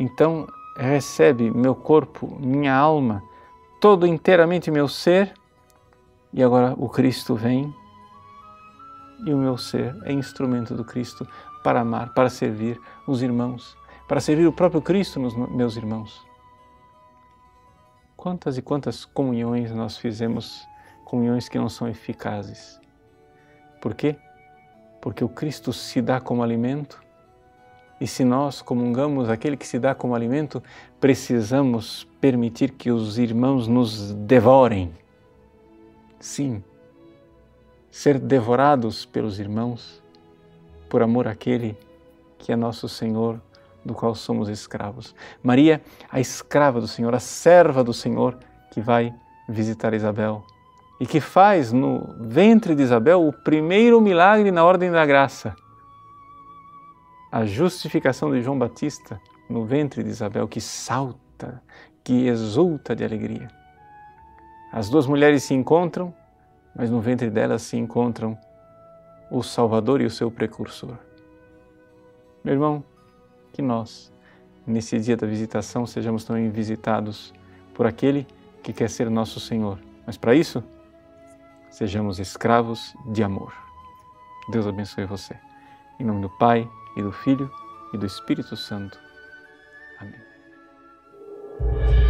então, 0.00 0.46
recebe 0.76 1.50
meu 1.50 1.74
corpo, 1.74 2.38
minha 2.40 2.74
alma, 2.74 3.22
todo 3.80 4.06
inteiramente 4.06 4.70
meu 4.70 4.88
ser, 4.88 5.34
e 6.32 6.42
agora 6.42 6.74
o 6.78 6.88
Cristo 6.88 7.34
vem 7.34 7.74
e 9.26 9.34
o 9.34 9.36
meu 9.36 9.56
ser 9.56 9.96
é 10.04 10.12
instrumento 10.12 10.74
do 10.74 10.84
Cristo 10.84 11.26
para 11.62 11.80
amar, 11.80 12.14
para 12.14 12.30
servir 12.30 12.80
os 13.06 13.22
irmãos, 13.22 13.76
para 14.06 14.20
servir 14.20 14.46
o 14.46 14.52
próprio 14.52 14.80
Cristo 14.80 15.18
nos 15.18 15.34
meus 15.34 15.76
irmãos. 15.76 16.27
Quantas 18.18 18.58
e 18.58 18.62
quantas 18.62 19.06
comunhões 19.06 19.72
nós 19.72 19.96
fizemos, 19.96 20.68
comunhões 21.06 21.48
que 21.48 21.56
não 21.56 21.70
são 21.70 21.88
eficazes 21.88 22.78
por 23.80 23.94
quê? 23.94 24.16
Porque 25.00 25.24
o 25.24 25.28
Cristo 25.28 25.72
se 25.72 26.02
dá 26.02 26.20
como 26.20 26.42
alimento 26.42 27.02
e 28.00 28.06
se 28.06 28.24
nós 28.24 28.60
comungamos 28.60 29.28
aquele 29.28 29.56
que 29.56 29.66
se 29.66 29.78
dá 29.78 29.94
como 29.94 30.14
alimento, 30.14 30.62
precisamos 31.00 32.06
permitir 32.20 32.72
que 32.72 32.90
os 32.90 33.18
irmãos 33.18 33.66
nos 33.66 34.12
devorem. 34.12 34.92
Sim, 36.20 36.62
ser 37.90 38.18
devorados 38.18 39.04
pelos 39.04 39.38
irmãos 39.38 40.02
por 40.88 41.02
amor 41.02 41.28
àquele 41.28 41.76
que 42.38 42.52
é 42.52 42.56
nosso 42.56 42.88
Senhor, 42.88 43.40
do 43.88 43.94
qual 43.94 44.14
somos 44.14 44.48
escravos. 44.48 45.14
Maria, 45.42 45.82
a 46.10 46.20
escrava 46.20 46.80
do 46.80 46.86
Senhor, 46.86 47.14
a 47.14 47.18
serva 47.18 47.82
do 47.82 47.94
Senhor, 47.94 48.38
que 48.70 48.80
vai 48.80 49.12
visitar 49.48 49.94
Isabel 49.94 50.44
e 51.00 51.06
que 51.06 51.20
faz 51.20 51.72
no 51.72 52.14
ventre 52.20 52.74
de 52.74 52.82
Isabel 52.82 53.26
o 53.26 53.32
primeiro 53.32 54.00
milagre 54.00 54.50
na 54.50 54.64
ordem 54.64 54.90
da 54.90 55.06
graça. 55.06 55.56
A 57.32 57.46
justificação 57.46 58.30
de 58.30 58.42
João 58.42 58.58
Batista 58.58 59.20
no 59.48 59.64
ventre 59.64 60.02
de 60.02 60.10
Isabel, 60.10 60.46
que 60.46 60.60
salta, 60.60 61.62
que 62.04 62.26
exulta 62.26 62.94
de 62.94 63.04
alegria. 63.04 63.48
As 64.70 64.90
duas 64.90 65.06
mulheres 65.06 65.44
se 65.44 65.54
encontram, 65.54 66.14
mas 66.76 66.90
no 66.90 67.00
ventre 67.00 67.30
delas 67.30 67.62
se 67.62 67.76
encontram 67.76 68.36
o 69.30 69.42
Salvador 69.42 70.02
e 70.02 70.04
o 70.04 70.10
seu 70.10 70.30
precursor. 70.30 70.98
Meu 72.44 72.54
irmão, 72.54 72.84
que 73.58 73.62
nós, 73.62 74.12
nesse 74.64 75.00
dia 75.00 75.16
da 75.16 75.26
visitação, 75.26 75.84
sejamos 75.84 76.22
também 76.22 76.48
visitados 76.48 77.34
por 77.74 77.88
aquele 77.88 78.24
que 78.62 78.72
quer 78.72 78.88
ser 78.88 79.10
nosso 79.10 79.40
Senhor. 79.40 79.80
Mas 80.06 80.16
para 80.16 80.32
isso, 80.32 80.62
sejamos 81.68 82.20
escravos 82.20 82.94
de 83.06 83.24
amor. 83.24 83.52
Deus 84.52 84.64
abençoe 84.64 85.06
você. 85.06 85.36
Em 85.98 86.04
nome 86.04 86.22
do 86.22 86.30
Pai, 86.38 86.70
e 86.96 87.02
do 87.02 87.10
Filho, 87.10 87.50
e 87.92 87.98
do 87.98 88.06
Espírito 88.06 88.56
Santo. 88.56 88.96
Amém. 89.98 92.07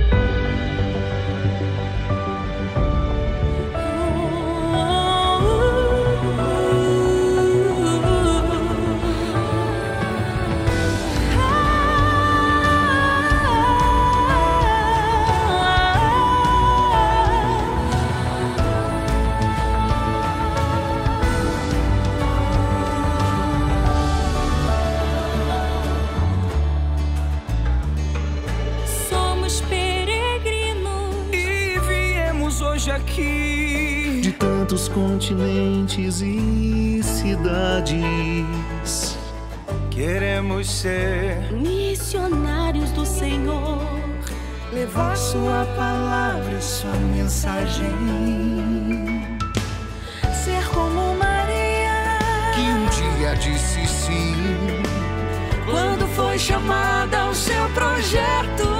Continentes 34.87 36.21
e 36.21 37.01
cidades. 37.03 37.99
Queremos 39.91 40.71
ser 40.71 41.53
missionários 41.53 42.93
do 42.93 43.05
Senhor, 43.05 43.83
levar 44.73 45.17
Sua 45.17 45.67
palavra, 45.77 46.61
Sua 46.61 46.93
mensagem. 46.93 47.91
Ser 50.45 50.65
como 50.73 51.15
Maria, 51.17 52.19
que 52.55 52.61
um 52.61 52.87
dia 52.87 53.35
disse 53.35 53.85
sim, 53.89 54.37
quando 55.65 56.07
foi 56.15 56.39
chamada 56.39 57.19
ao 57.19 57.35
seu 57.35 57.69
projeto. 57.71 58.78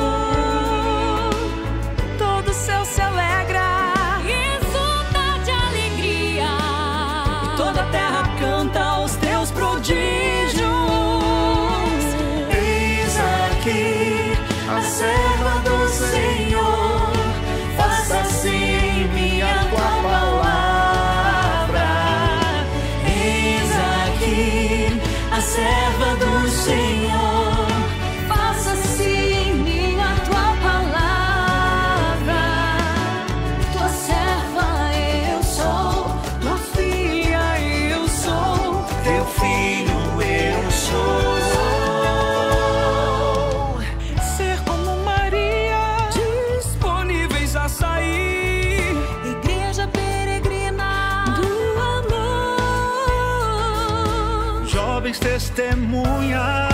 testemunha 55.29 56.69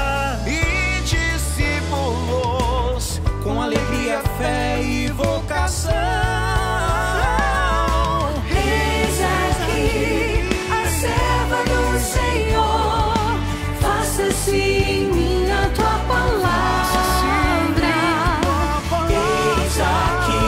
e 0.47 1.01
discípulos 1.03 2.41
com 3.43 3.61
alegria, 3.61 4.23
fé 4.39 4.81
e 4.81 5.09
vocação. 5.09 5.93
Eis 8.49 9.21
aqui 9.21 10.49
a 10.71 10.87
serva 10.89 11.65
do 11.65 11.99
Senhor, 11.99 13.15
faça-se 13.81 14.57
em 14.57 15.07
mim 15.13 15.51
a 15.51 15.69
tua 15.75 15.99
palavra. 16.07 17.91
Eis 19.11 19.81
aqui 19.81 20.47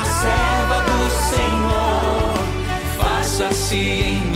a 0.00 0.04
serva 0.06 0.78
do 0.88 1.00
Senhor, 1.28 2.32
faça-se 2.98 3.76
em 3.76 4.20
mim. 4.20 4.29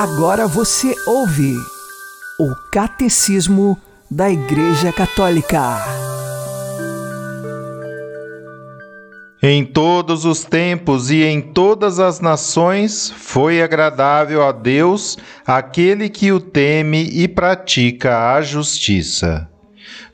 Agora 0.00 0.46
você 0.46 0.96
ouve 1.06 1.54
o 2.38 2.54
Catecismo 2.72 3.78
da 4.10 4.30
Igreja 4.30 4.90
Católica. 4.90 5.76
Em 9.42 9.62
todos 9.62 10.24
os 10.24 10.42
tempos 10.42 11.10
e 11.10 11.22
em 11.22 11.42
todas 11.42 12.00
as 12.00 12.18
nações 12.18 13.10
foi 13.10 13.60
agradável 13.60 14.42
a 14.42 14.52
Deus 14.52 15.18
aquele 15.46 16.08
que 16.08 16.32
o 16.32 16.40
teme 16.40 17.02
e 17.02 17.28
pratica 17.28 18.32
a 18.32 18.40
justiça. 18.40 19.50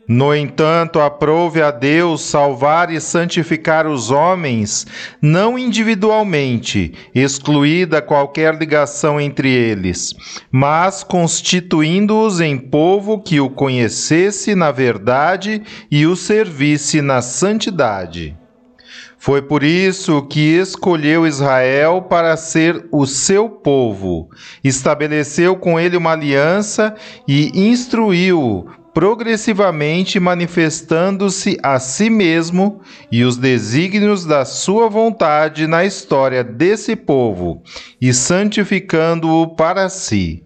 No 0.09 0.33
entanto, 0.33 1.01
aprove 1.01 1.61
a 1.61 1.73
Deus 1.73 2.23
salvar 2.23 2.93
e 2.93 3.01
santificar 3.01 3.89
os 3.89 4.13
homens, 4.13 4.87
não 5.21 5.59
individualmente, 5.59 6.93
excluída 7.13 8.01
qualquer 8.01 8.55
ligação 8.55 9.21
entre 9.21 9.51
eles, 9.51 10.15
mas 10.49 11.03
constituindo-os 11.03 12.41
em 12.41 12.57
povo 12.57 13.21
que 13.21 13.41
o 13.41 13.51
conhecesse 13.51 14.55
na 14.55 14.71
verdade 14.71 15.63
e 15.91 16.07
o 16.07 16.15
servisse 16.15 17.03
na 17.03 17.21
santidade. 17.21 18.37
Foi 19.19 19.43
por 19.43 19.65
isso 19.65 20.23
que 20.23 20.57
escolheu 20.57 21.27
Israel 21.27 22.03
para 22.03 22.37
ser 22.37 22.87
o 22.93 23.07
seu 23.07 23.49
povo, 23.49 24.29
estabeleceu 24.63 25.57
com 25.57 25.81
ele 25.81 25.97
uma 25.97 26.13
aliança 26.13 26.95
e 27.27 27.51
instruiu-o 27.69 28.86
progressivamente 28.97 30.19
manifestando-se 30.19 31.59
a 31.63 31.79
si 31.79 32.09
mesmo 32.09 32.81
e 33.13 33.25
os 33.25 33.37
desígnios 33.37 34.25
da 34.25 34.47
sua 34.47 34.89
vontade 34.89 35.67
na 35.67 35.85
história 35.85 36.43
desse 36.43 36.97
povo 36.97 37.63
e 38.01 38.15
santificando-o 38.15 39.49
para 39.55 39.91
si. 39.91 40.43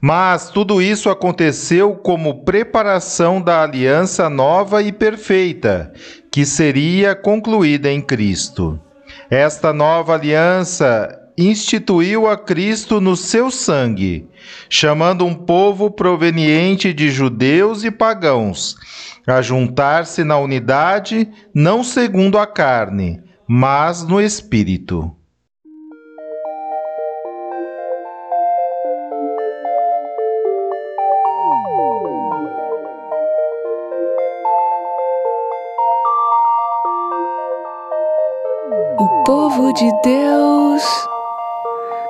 Mas 0.00 0.48
tudo 0.48 0.80
isso 0.80 1.10
aconteceu 1.10 1.94
como 1.96 2.46
preparação 2.46 3.42
da 3.42 3.62
aliança 3.62 4.30
nova 4.30 4.82
e 4.82 4.90
perfeita, 4.90 5.92
que 6.32 6.46
seria 6.46 7.14
concluída 7.14 7.92
em 7.92 8.00
Cristo. 8.00 8.80
Esta 9.28 9.70
nova 9.70 10.14
aliança 10.14 11.23
instituiu 11.36 12.28
a 12.28 12.36
Cristo 12.36 13.00
no 13.00 13.16
seu 13.16 13.50
sangue, 13.50 14.28
chamando 14.68 15.24
um 15.24 15.34
povo 15.34 15.90
proveniente 15.90 16.92
de 16.92 17.10
judeus 17.10 17.84
e 17.84 17.90
pagãos 17.90 18.76
a 19.26 19.40
juntar-se 19.40 20.22
na 20.22 20.38
unidade, 20.38 21.28
não 21.54 21.82
segundo 21.82 22.38
a 22.38 22.46
carne, 22.46 23.22
mas 23.48 24.02
no 24.02 24.20
espírito. 24.20 25.14
O 38.98 39.22
povo 39.24 39.72
de 39.72 39.90
Deus 40.02 41.13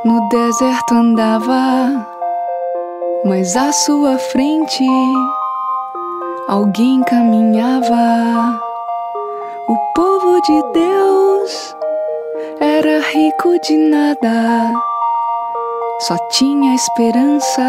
no 0.05 0.29
deserto 0.29 0.95
andava, 0.95 2.07
mas 3.25 3.57
à 3.57 3.73
sua 3.73 4.19
frente 4.19 4.85
alguém 6.47 7.03
caminhava. 7.05 8.61
O 9.67 9.77
povo 9.95 10.41
de 10.43 10.63
Deus 10.73 11.77
era 12.61 13.01
rico 13.01 13.59
de 13.61 13.77
nada, 13.77 14.73
só 16.01 16.17
tinha 16.33 16.75
esperança 16.75 17.63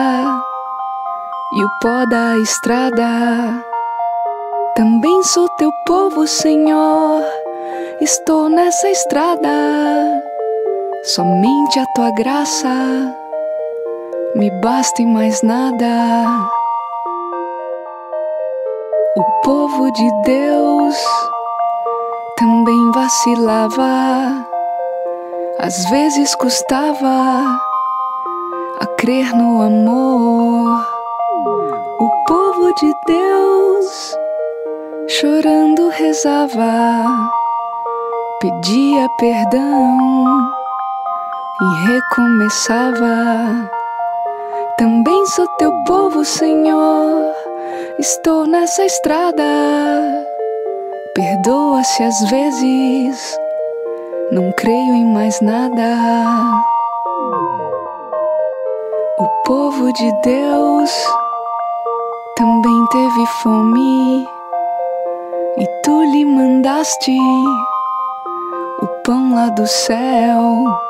e 1.54 1.63
o 1.63 1.69
pó 1.82 2.06
da 2.10 2.38
estrada. 2.38 3.63
Também 4.76 5.24
sou 5.24 5.48
teu 5.58 5.71
povo, 5.86 6.28
Senhor. 6.28 7.24
Estou 8.02 8.50
nessa 8.50 8.89
estrada, 8.89 9.50
somente 11.06 11.80
a 11.80 11.86
tua 11.94 12.10
graça 12.12 12.68
me 14.36 14.50
basta 14.60 15.04
e 15.04 15.06
mais 15.06 15.41
nada. 15.44 16.26
O 19.15 19.24
povo 19.44 19.91
de 19.91 20.22
Deus 20.24 20.96
também 22.38 22.91
vacilava, 22.91 24.48
às 25.60 25.89
vezes 25.91 26.34
custava 26.36 27.60
a 28.80 28.86
crer 28.98 29.32
no 29.36 29.62
amor. 29.62 30.86
O 32.00 32.10
povo 32.28 32.74
de 32.74 32.91
Deus 33.06 34.18
chorando 35.08 35.88
rezava 35.89 37.06
pedia 38.41 39.08
perdão 39.20 40.64
e 41.62 41.88
recomeçava. 41.88 43.70
Também 44.78 45.26
sou 45.28 45.48
teu 45.58 45.72
povo, 45.86 46.26
Senhor. 46.26 47.34
Estou 47.98 48.46
nessa 48.46 48.84
estrada. 48.84 49.44
Perdoa 51.13 51.82
se 51.84 52.04
às 52.04 52.30
vezes 52.30 53.38
não 54.32 54.52
creio 54.52 54.96
em 54.96 55.06
mais 55.06 55.39
nada. 55.39 55.96
O 59.18 59.28
povo 59.46 59.94
de 59.94 60.12
Deus 60.24 60.91
também 62.36 62.86
teve 62.91 63.26
fome 63.41 64.28
e 65.58 65.68
tu 65.84 66.04
lhe 66.04 66.26
mandaste 66.26 67.18
o 68.82 68.88
pão 69.06 69.34
lá 69.34 69.48
do 69.52 69.65
céu. 69.65 70.85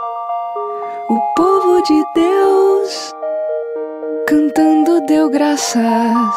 O 1.08 1.20
povo 1.36 1.84
de 1.84 2.04
Deus 2.16 3.14
cantando 4.28 5.02
deu 5.02 5.30
graças, 5.30 6.36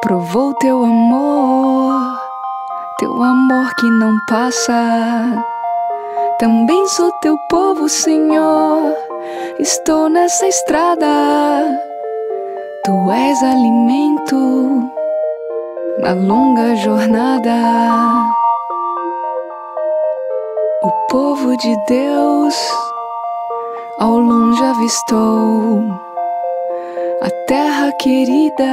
provou 0.00 0.54
teu 0.54 0.82
amor, 0.82 2.18
teu 2.98 3.22
amor 3.22 3.74
que 3.74 3.86
não 3.90 4.16
passa. 4.26 5.44
Também 6.38 6.86
sou 6.86 7.12
teu 7.20 7.36
povo, 7.50 7.86
Senhor, 7.86 8.96
estou 9.58 10.08
nessa 10.08 10.46
estrada. 10.46 11.06
Tu 12.86 13.10
és 13.10 13.42
alimento 13.42 14.90
na 15.98 16.14
longa 16.14 16.76
jornada. 16.76 17.52
O 20.82 20.90
povo 21.10 21.54
de 21.58 21.76
Deus 21.86 22.89
ao 24.00 24.18
longe 24.18 24.64
avistou 24.64 25.84
a 27.20 27.30
terra 27.46 27.92
querida 28.00 28.64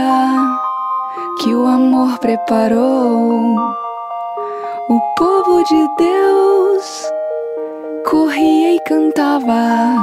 que 1.42 1.54
o 1.54 1.68
amor 1.68 2.18
preparou. 2.20 3.58
O 4.90 5.02
povo 5.18 5.64
de 5.66 5.88
Deus 5.98 7.12
corria 8.06 8.76
e 8.76 8.80
cantava, 8.88 9.98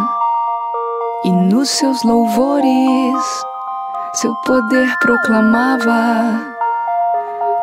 e 1.24 1.30
nos 1.30 1.70
seus 1.70 2.04
louvores 2.04 3.44
seu 4.12 4.34
poder 4.44 4.94
proclamava. 5.00 6.38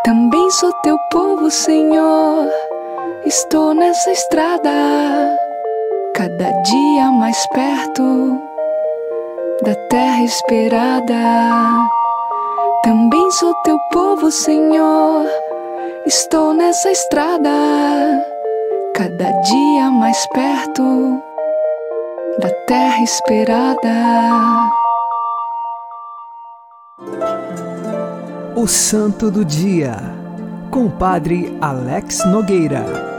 Também 0.03 0.49
sou 0.49 0.73
teu 0.81 0.97
povo, 1.11 1.51
Senhor, 1.51 2.49
estou 3.23 3.75
nessa 3.75 4.11
estrada, 4.11 4.71
cada 6.13 6.51
dia 6.63 7.11
mais 7.11 7.47
perto 7.47 8.37
da 9.63 9.75
terra 9.89 10.23
esperada. 10.23 11.15
Também 12.83 13.31
sou 13.31 13.53
teu 13.63 13.77
povo, 13.91 14.31
Senhor, 14.31 15.25
estou 16.05 16.53
nessa 16.53 16.91
estrada, 16.91 17.49
cada 18.95 19.31
dia 19.41 19.91
mais 19.91 20.25
perto 20.27 21.21
da 22.39 22.49
terra 22.65 23.03
esperada. 23.03 23.91
O 28.55 28.67
Santo 28.67 29.31
do 29.31 29.45
Dia, 29.45 29.95
com 30.69 30.85
o 30.85 30.91
Padre 30.91 31.57
Alex 31.61 32.25
Nogueira. 32.25 33.10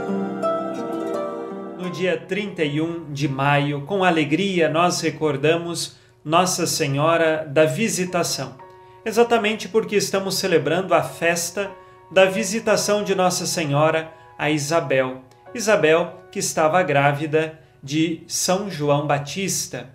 Dia 2.03 2.17
31 2.17 3.13
de 3.13 3.29
maio, 3.29 3.83
com 3.83 4.03
alegria, 4.03 4.67
nós 4.67 4.99
recordamos 4.99 5.95
Nossa 6.21 6.67
Senhora 6.67 7.47
da 7.49 7.63
Visitação, 7.63 8.57
exatamente 9.05 9.69
porque 9.69 9.95
estamos 9.95 10.37
celebrando 10.37 10.93
a 10.93 11.01
festa 11.01 11.71
da 12.11 12.25
visitação 12.25 13.05
de 13.05 13.15
Nossa 13.15 13.45
Senhora 13.45 14.11
a 14.37 14.49
Isabel. 14.49 15.23
Isabel, 15.55 16.25
que 16.29 16.39
estava 16.39 16.83
grávida 16.83 17.57
de 17.81 18.21
São 18.27 18.69
João 18.69 19.07
Batista. 19.07 19.87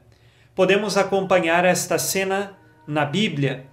Podemos 0.54 0.96
acompanhar 0.96 1.66
esta 1.66 1.98
cena 1.98 2.56
na 2.86 3.04
Bíblia, 3.04 3.66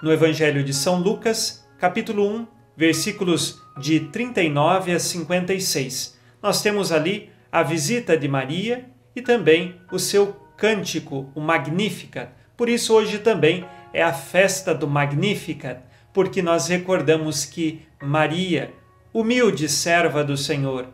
no 0.00 0.12
Evangelho 0.12 0.62
de 0.62 0.72
São 0.72 1.00
Lucas, 1.00 1.66
capítulo 1.80 2.24
1, 2.24 2.46
versículos 2.76 3.60
de 3.76 3.98
39 3.98 4.92
a 4.92 5.00
56. 5.00 6.16
Nós 6.40 6.62
temos 6.62 6.92
ali 6.92 7.33
a 7.54 7.62
visita 7.62 8.16
de 8.16 8.26
Maria 8.26 8.84
e 9.14 9.22
também 9.22 9.80
o 9.92 9.96
seu 9.96 10.34
cântico, 10.56 11.30
o 11.36 11.40
Magnificat. 11.40 12.32
Por 12.56 12.68
isso, 12.68 12.92
hoje 12.92 13.20
também 13.20 13.64
é 13.92 14.02
a 14.02 14.12
festa 14.12 14.74
do 14.74 14.88
Magnificat, 14.88 15.80
porque 16.12 16.42
nós 16.42 16.66
recordamos 16.66 17.44
que 17.44 17.82
Maria, 18.02 18.74
humilde 19.12 19.68
serva 19.68 20.24
do 20.24 20.36
Senhor, 20.36 20.88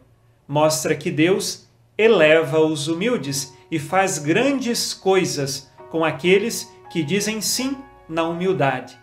mostra 0.47 0.95
que 0.95 1.11
Deus 1.11 1.67
eleva 1.97 2.61
os 2.61 2.89
humildes 2.89 3.57
e 3.71 3.79
faz 3.79 4.19
grandes 4.19 4.93
coisas 4.93 5.73
com 5.89 6.05
aqueles 6.05 6.71
que 6.93 7.03
dizem 7.03 7.41
sim 7.41 7.79
na 8.07 8.25
humildade. 8.25 8.99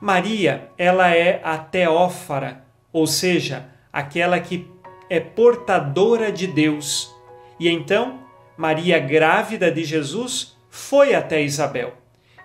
Maria, 0.00 0.70
ela 0.78 1.14
é 1.14 1.42
a 1.44 1.58
teófara, 1.58 2.64
ou 2.90 3.06
seja, 3.06 3.68
aquela 3.92 4.40
que 4.40 4.69
é 5.10 5.18
portadora 5.20 6.30
de 6.30 6.46
Deus. 6.46 7.12
E 7.58 7.68
então, 7.68 8.20
Maria, 8.56 8.98
grávida 8.98 9.70
de 9.70 9.84
Jesus, 9.84 10.56
foi 10.70 11.14
até 11.14 11.42
Isabel. 11.42 11.94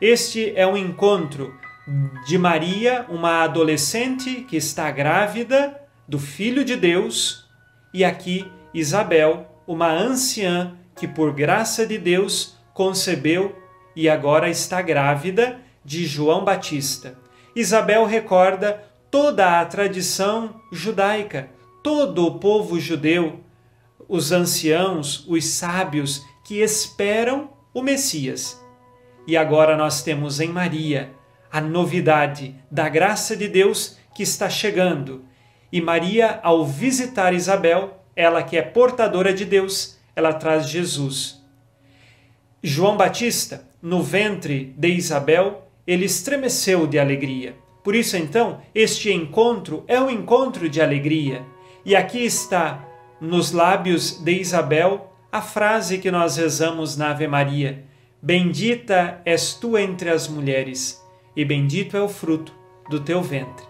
Este 0.01 0.51
é 0.55 0.65
um 0.65 0.75
encontro 0.75 1.53
de 2.25 2.37
Maria, 2.37 3.05
uma 3.07 3.43
adolescente 3.43 4.41
que 4.49 4.57
está 4.57 4.89
grávida 4.89 5.79
do 6.07 6.17
Filho 6.17 6.65
de 6.65 6.75
Deus, 6.75 7.45
e 7.93 8.03
aqui 8.03 8.51
Isabel, 8.73 9.47
uma 9.67 9.91
anciã 9.91 10.75
que, 10.95 11.07
por 11.07 11.31
graça 11.31 11.85
de 11.85 11.97
Deus, 11.97 12.57
concebeu 12.73 13.55
e 13.95 14.09
agora 14.09 14.49
está 14.49 14.81
grávida 14.81 15.59
de 15.83 16.05
João 16.05 16.43
Batista. 16.43 17.17
Isabel 17.55 18.05
recorda 18.05 18.83
toda 19.09 19.61
a 19.61 19.65
tradição 19.65 20.61
judaica, 20.71 21.49
todo 21.85 22.25
o 22.25 22.39
povo 22.39 22.79
judeu, 22.79 23.41
os 24.09 24.31
anciãos, 24.31 25.23
os 25.27 25.45
sábios 25.45 26.25
que 26.43 26.63
esperam 26.63 27.51
o 27.71 27.83
Messias. 27.83 28.59
E 29.27 29.37
agora 29.37 29.77
nós 29.77 30.01
temos 30.01 30.39
em 30.39 30.47
Maria 30.47 31.11
a 31.51 31.61
novidade 31.61 32.55
da 32.71 32.89
graça 32.89 33.37
de 33.37 33.47
Deus 33.47 33.99
que 34.15 34.23
está 34.23 34.49
chegando. 34.49 35.25
E 35.71 35.79
Maria, 35.79 36.39
ao 36.41 36.65
visitar 36.65 37.35
Isabel, 37.35 38.03
ela 38.15 38.41
que 38.41 38.57
é 38.57 38.63
portadora 38.63 39.31
de 39.31 39.45
Deus, 39.45 39.99
ela 40.15 40.33
traz 40.33 40.67
Jesus. 40.67 41.39
João 42.63 42.97
Batista, 42.97 43.69
no 43.79 44.01
ventre 44.01 44.73
de 44.75 44.87
Isabel, 44.87 45.69
ele 45.85 46.05
estremeceu 46.05 46.87
de 46.87 46.97
alegria. 46.97 47.55
Por 47.83 47.93
isso, 47.93 48.17
então, 48.17 48.59
este 48.73 49.13
encontro 49.13 49.83
é 49.87 50.01
um 50.01 50.09
encontro 50.09 50.67
de 50.67 50.81
alegria. 50.81 51.45
E 51.85 51.95
aqui 51.95 52.25
está, 52.25 52.83
nos 53.21 53.51
lábios 53.51 54.19
de 54.19 54.31
Isabel, 54.39 55.13
a 55.31 55.39
frase 55.39 55.99
que 55.99 56.09
nós 56.09 56.35
rezamos 56.35 56.97
na 56.97 57.11
Ave 57.11 57.27
Maria: 57.27 57.85
Bendita 58.19 59.21
és 59.23 59.53
tu 59.53 59.77
entre 59.77 60.09
as 60.09 60.27
mulheres, 60.27 60.99
e 61.35 61.45
bendito 61.45 61.95
é 61.95 62.01
o 62.01 62.09
fruto 62.09 62.51
do 62.89 62.99
teu 63.01 63.21
ventre. 63.21 63.63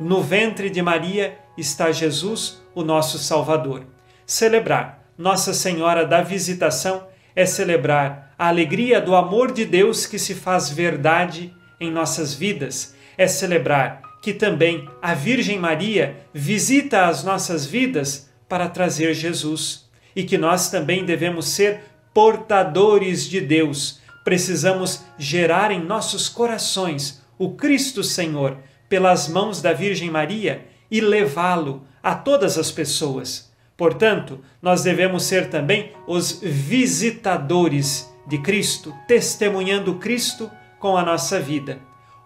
No 0.00 0.20
ventre 0.22 0.68
de 0.68 0.82
Maria 0.82 1.38
está 1.56 1.92
Jesus, 1.92 2.60
o 2.74 2.82
nosso 2.82 3.16
Salvador. 3.16 3.86
Celebrar 4.26 5.08
Nossa 5.16 5.54
Senhora 5.54 6.04
da 6.04 6.22
Visitação 6.22 7.06
é 7.34 7.46
celebrar 7.46 8.34
a 8.36 8.48
alegria 8.48 9.00
do 9.00 9.14
amor 9.14 9.52
de 9.52 9.64
Deus 9.64 10.04
que 10.04 10.18
se 10.18 10.34
faz 10.34 10.68
verdade 10.68 11.54
em 11.78 11.92
nossas 11.92 12.34
vidas, 12.34 12.96
é 13.16 13.28
celebrar 13.28 14.02
que 14.26 14.34
também 14.34 14.88
a 15.00 15.14
Virgem 15.14 15.56
Maria 15.56 16.16
visita 16.34 17.06
as 17.06 17.22
nossas 17.22 17.64
vidas 17.64 18.28
para 18.48 18.68
trazer 18.68 19.14
Jesus 19.14 19.88
e 20.16 20.24
que 20.24 20.36
nós 20.36 20.68
também 20.68 21.04
devemos 21.04 21.46
ser 21.46 21.82
portadores 22.12 23.28
de 23.28 23.40
Deus. 23.40 24.00
Precisamos 24.24 25.04
gerar 25.16 25.70
em 25.70 25.78
nossos 25.80 26.28
corações 26.28 27.22
o 27.38 27.50
Cristo 27.52 28.02
Senhor 28.02 28.56
pelas 28.88 29.28
mãos 29.28 29.62
da 29.62 29.72
Virgem 29.72 30.10
Maria 30.10 30.66
e 30.90 31.00
levá-lo 31.00 31.86
a 32.02 32.12
todas 32.12 32.58
as 32.58 32.72
pessoas. 32.72 33.52
Portanto, 33.76 34.40
nós 34.60 34.82
devemos 34.82 35.22
ser 35.22 35.50
também 35.50 35.92
os 36.04 36.40
visitadores 36.42 38.12
de 38.26 38.38
Cristo, 38.38 38.92
testemunhando 39.06 39.94
Cristo 39.94 40.50
com 40.80 40.96
a 40.96 41.04
nossa 41.04 41.38
vida. 41.38 41.78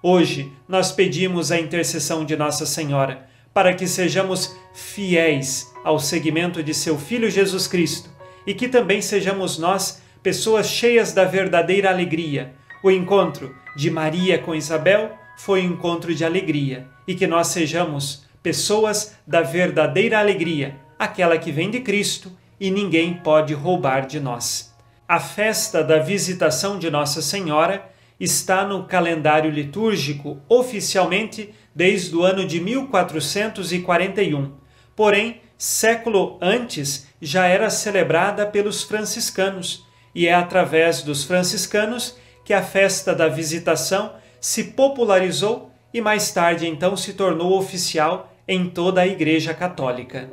Hoje 0.03 0.51
nós 0.67 0.91
pedimos 0.91 1.53
a 1.53 1.61
intercessão 1.61 2.25
de 2.25 2.35
Nossa 2.35 2.65
Senhora 2.65 3.29
para 3.53 3.75
que 3.75 3.87
sejamos 3.87 4.57
fiéis 4.73 5.71
ao 5.85 5.99
seguimento 5.99 6.63
de 6.63 6.73
seu 6.73 6.99
Filho 6.99 7.31
Jesus 7.31 7.67
Cristo 7.67 8.09
e 8.47 8.55
que 8.55 8.67
também 8.67 9.03
sejamos 9.03 9.59
nós 9.59 10.01
pessoas 10.23 10.69
cheias 10.69 11.13
da 11.13 11.27
verdadeira 11.27 11.91
alegria. 11.91 12.55
O 12.83 12.91
encontro 12.91 13.55
de 13.77 13.91
Maria 13.91 14.39
com 14.39 14.55
Isabel 14.55 15.13
foi 15.37 15.61
um 15.61 15.73
encontro 15.73 16.15
de 16.15 16.25
alegria 16.25 16.87
e 17.07 17.15
que 17.15 17.27
nós 17.27 17.49
sejamos 17.49 18.25
pessoas 18.43 19.17
da 19.27 19.43
verdadeira 19.43 20.19
alegria, 20.19 20.77
aquela 20.99 21.37
que 21.37 21.53
vem 21.53 21.71
de 21.71 21.81
Cristo 21.81 22.33
e 22.59 22.71
ninguém 22.71 23.15
pode 23.15 23.53
roubar 23.53 24.07
de 24.07 24.19
nós. 24.19 24.75
A 25.07 25.21
festa 25.21 25.85
da 25.85 25.99
visitação 25.99 26.79
de 26.79 26.91
Nossa 26.91 27.21
Senhora 27.21 27.91
está 28.21 28.65
no 28.67 28.85
calendário 28.85 29.51
litúrgico 29.51 30.39
oficialmente 30.49 31.53
desde 31.75 32.15
o 32.15 32.23
ano 32.23 32.47
de 32.47 32.61
1441. 32.61 34.53
Porém, 34.95 35.41
século 35.57 36.39
antes 36.41 37.09
já 37.21 37.47
era 37.47 37.71
celebrada 37.71 38.47
pelos 38.47 38.83
franciscanos, 38.83 39.87
e 40.15 40.27
é 40.27 40.35
através 40.35 41.03
dos 41.03 41.25
franciscanos 41.25 42.17
que 42.45 42.53
a 42.53 42.63
festa 42.63 43.15
da 43.15 43.29
visitação 43.29 44.13
se 44.41 44.65
popularizou 44.65 45.71
e 45.93 46.01
mais 46.01 46.33
tarde 46.33 46.67
então 46.67 46.97
se 46.97 47.15
tornou 47.15 47.59
oficial 47.59 48.33
em 48.47 48.69
toda 48.69 49.03
a 49.03 49.07
Igreja 49.07 49.55
Católica. 49.55 50.29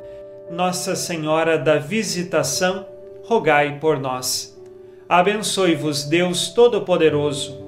Nossa 0.50 0.96
Senhora 0.96 1.58
da 1.58 1.76
Visitação, 1.76 2.86
rogai 3.24 3.78
por 3.78 3.98
nós. 3.98 4.58
Abençoe-vos 5.08 6.04
Deus 6.04 6.48
Todo-Poderoso, 6.48 7.67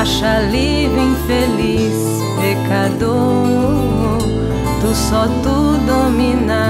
Acha 0.00 0.36
alívio 0.36 1.02
infeliz 1.02 1.98
pecador. 2.40 4.18
Tu 4.80 4.94
só 4.94 5.26
tu 5.42 5.76
dominaste 5.86 6.67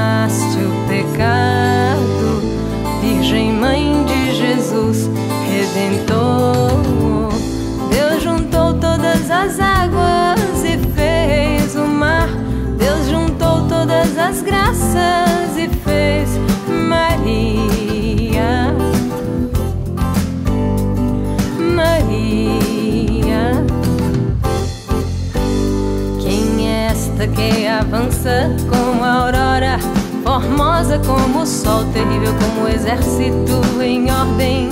avança 27.89 28.51
como 28.69 29.03
a 29.03 29.13
aurora? 29.13 29.79
Formosa 30.23 30.99
como 30.99 31.41
o 31.41 31.47
sol, 31.47 31.85
terrível 31.93 32.35
como 32.35 32.67
o 32.67 32.69
exército 32.69 33.63
em 33.83 34.11
ordem 34.13 34.69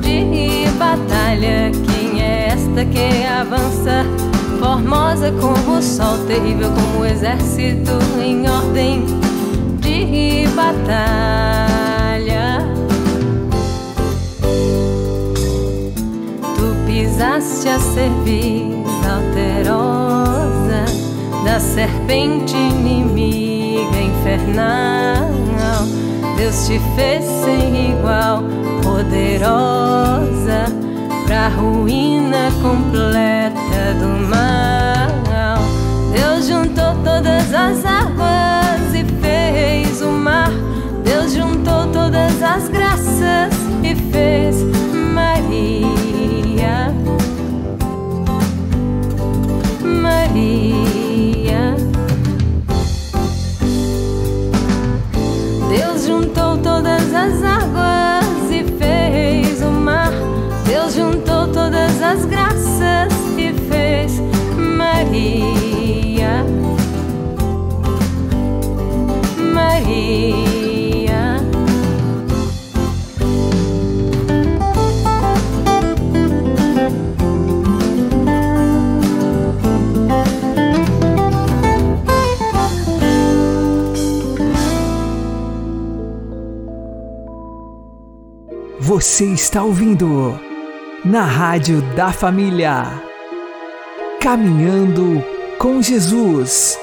de 0.00 0.70
batalha. 0.78 1.72
Quem 1.72 2.22
é 2.22 2.50
esta 2.52 2.84
que 2.84 3.26
avança? 3.26 4.04
Formosa 4.60 5.32
como 5.32 5.78
o 5.78 5.82
sol, 5.82 6.18
terrível 6.26 6.70
como 6.70 7.00
o 7.00 7.06
exército 7.06 7.90
em 8.22 8.48
ordem 8.48 9.04
de 9.80 10.46
batalha. 10.54 10.86
Tu 16.54 16.76
pisaste 16.86 17.68
a 17.68 17.78
cerviz 17.80 18.86
alterosa 19.04 20.15
da 21.46 21.60
serpente 21.60 22.56
inimiga 22.56 24.00
infernal. 24.00 25.30
Deus 26.36 26.66
te 26.66 26.80
fez 26.96 27.24
sem 27.24 27.92
igual, 27.92 28.42
poderosa 28.82 30.66
pra 31.24 31.48
ruína 31.48 32.50
completa 32.60 33.94
do 34.00 34.26
mal. 34.28 35.58
Deus 36.12 36.48
juntou 36.48 36.94
todas 37.04 37.54
as 37.54 37.84
águas 37.86 38.92
e 38.92 39.04
fez 39.20 40.02
o 40.02 40.10
mar. 40.10 40.50
Deus 41.04 41.32
juntou 41.32 41.86
todas 41.92 42.42
as 42.42 42.68
graças 42.68 43.54
e 43.84 43.94
fez 44.10 44.75
Você 88.96 89.26
está 89.26 89.62
ouvindo 89.62 90.40
na 91.04 91.20
Rádio 91.20 91.82
da 91.94 92.10
Família. 92.12 93.02
Caminhando 94.18 95.22
com 95.58 95.82
Jesus. 95.82 96.78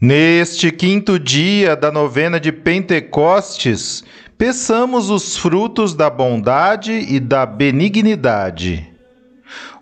Neste 0.00 0.72
quinto 0.72 1.18
dia 1.18 1.76
da 1.76 1.92
novena 1.92 2.40
de 2.40 2.50
Pentecostes, 2.50 4.04
peçamos 4.38 5.10
os 5.10 5.36
frutos 5.36 5.94
da 5.94 6.08
bondade 6.08 6.92
e 6.92 7.20
da 7.20 7.44
benignidade. 7.44 8.90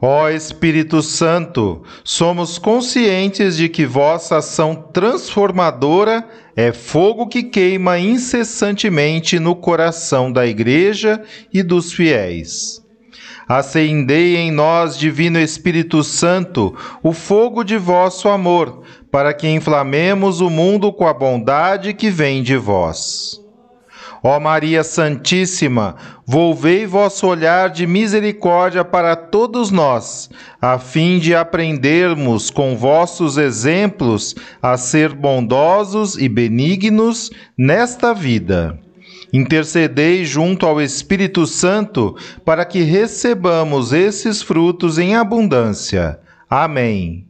Ó 0.03 0.28
Espírito 0.28 1.01
Santo, 1.01 1.84
somos 2.03 2.59
conscientes 2.59 3.57
de 3.57 3.68
que 3.68 3.86
vossa 3.86 4.38
ação 4.38 4.74
transformadora 4.74 6.28
é 6.61 6.73
fogo 6.75 7.27
que 7.27 7.43
queima 7.43 7.99
incessantemente 7.99 9.39
no 9.39 9.57
coração 9.57 10.31
da 10.31 10.47
Igreja 10.47 11.23
e 11.51 11.63
dos 11.63 11.91
fiéis. 11.91 12.83
Acendei 13.49 14.37
em 14.37 14.51
nós, 14.51 14.99
Divino 14.99 15.41
Espírito 15.41 16.05
Santo, 16.05 16.77
o 17.03 17.15
fogo 17.15 17.65
de 17.65 17.79
vosso 17.79 18.29
amor, 18.29 18.83
para 19.11 19.33
que 19.33 19.49
inflamemos 19.49 20.43
o 20.43 20.51
mundo 20.51 20.93
com 20.93 21.07
a 21.07 21.15
bondade 21.15 21.95
que 21.95 22.11
vem 22.11 22.43
de 22.43 22.59
vós. 22.59 23.39
Ó 24.23 24.39
Maria 24.39 24.85
Santíssima, 24.85 25.97
volvei 26.27 26.87
vosso 26.87 27.27
olhar 27.27 27.71
de 27.71 27.87
misericórdia 27.87 28.85
para 28.85 29.16
todos 29.16 29.71
nós, 29.71 30.29
a 30.61 30.79
fim 30.79 31.18
de 31.18 31.35
aprendermos 31.35 32.51
com 32.51 32.77
vossos 32.77 33.39
exemplos 33.39 34.35
a 34.61 34.77
ser 34.77 35.14
bondosos 35.14 36.18
e 36.18 36.29
benignos 36.29 37.31
nesta 37.57 38.12
vida. 38.12 38.79
Intercedei 39.33 40.25
junto 40.25 40.66
ao 40.66 40.83
Espírito 40.83 41.47
Santo 41.47 42.16
para 42.45 42.64
que 42.64 42.83
recebamos 42.83 43.93
esses 43.93 44.43
frutos 44.43 44.99
em 44.99 45.14
abundância. 45.14 46.18
Amém. 46.49 47.30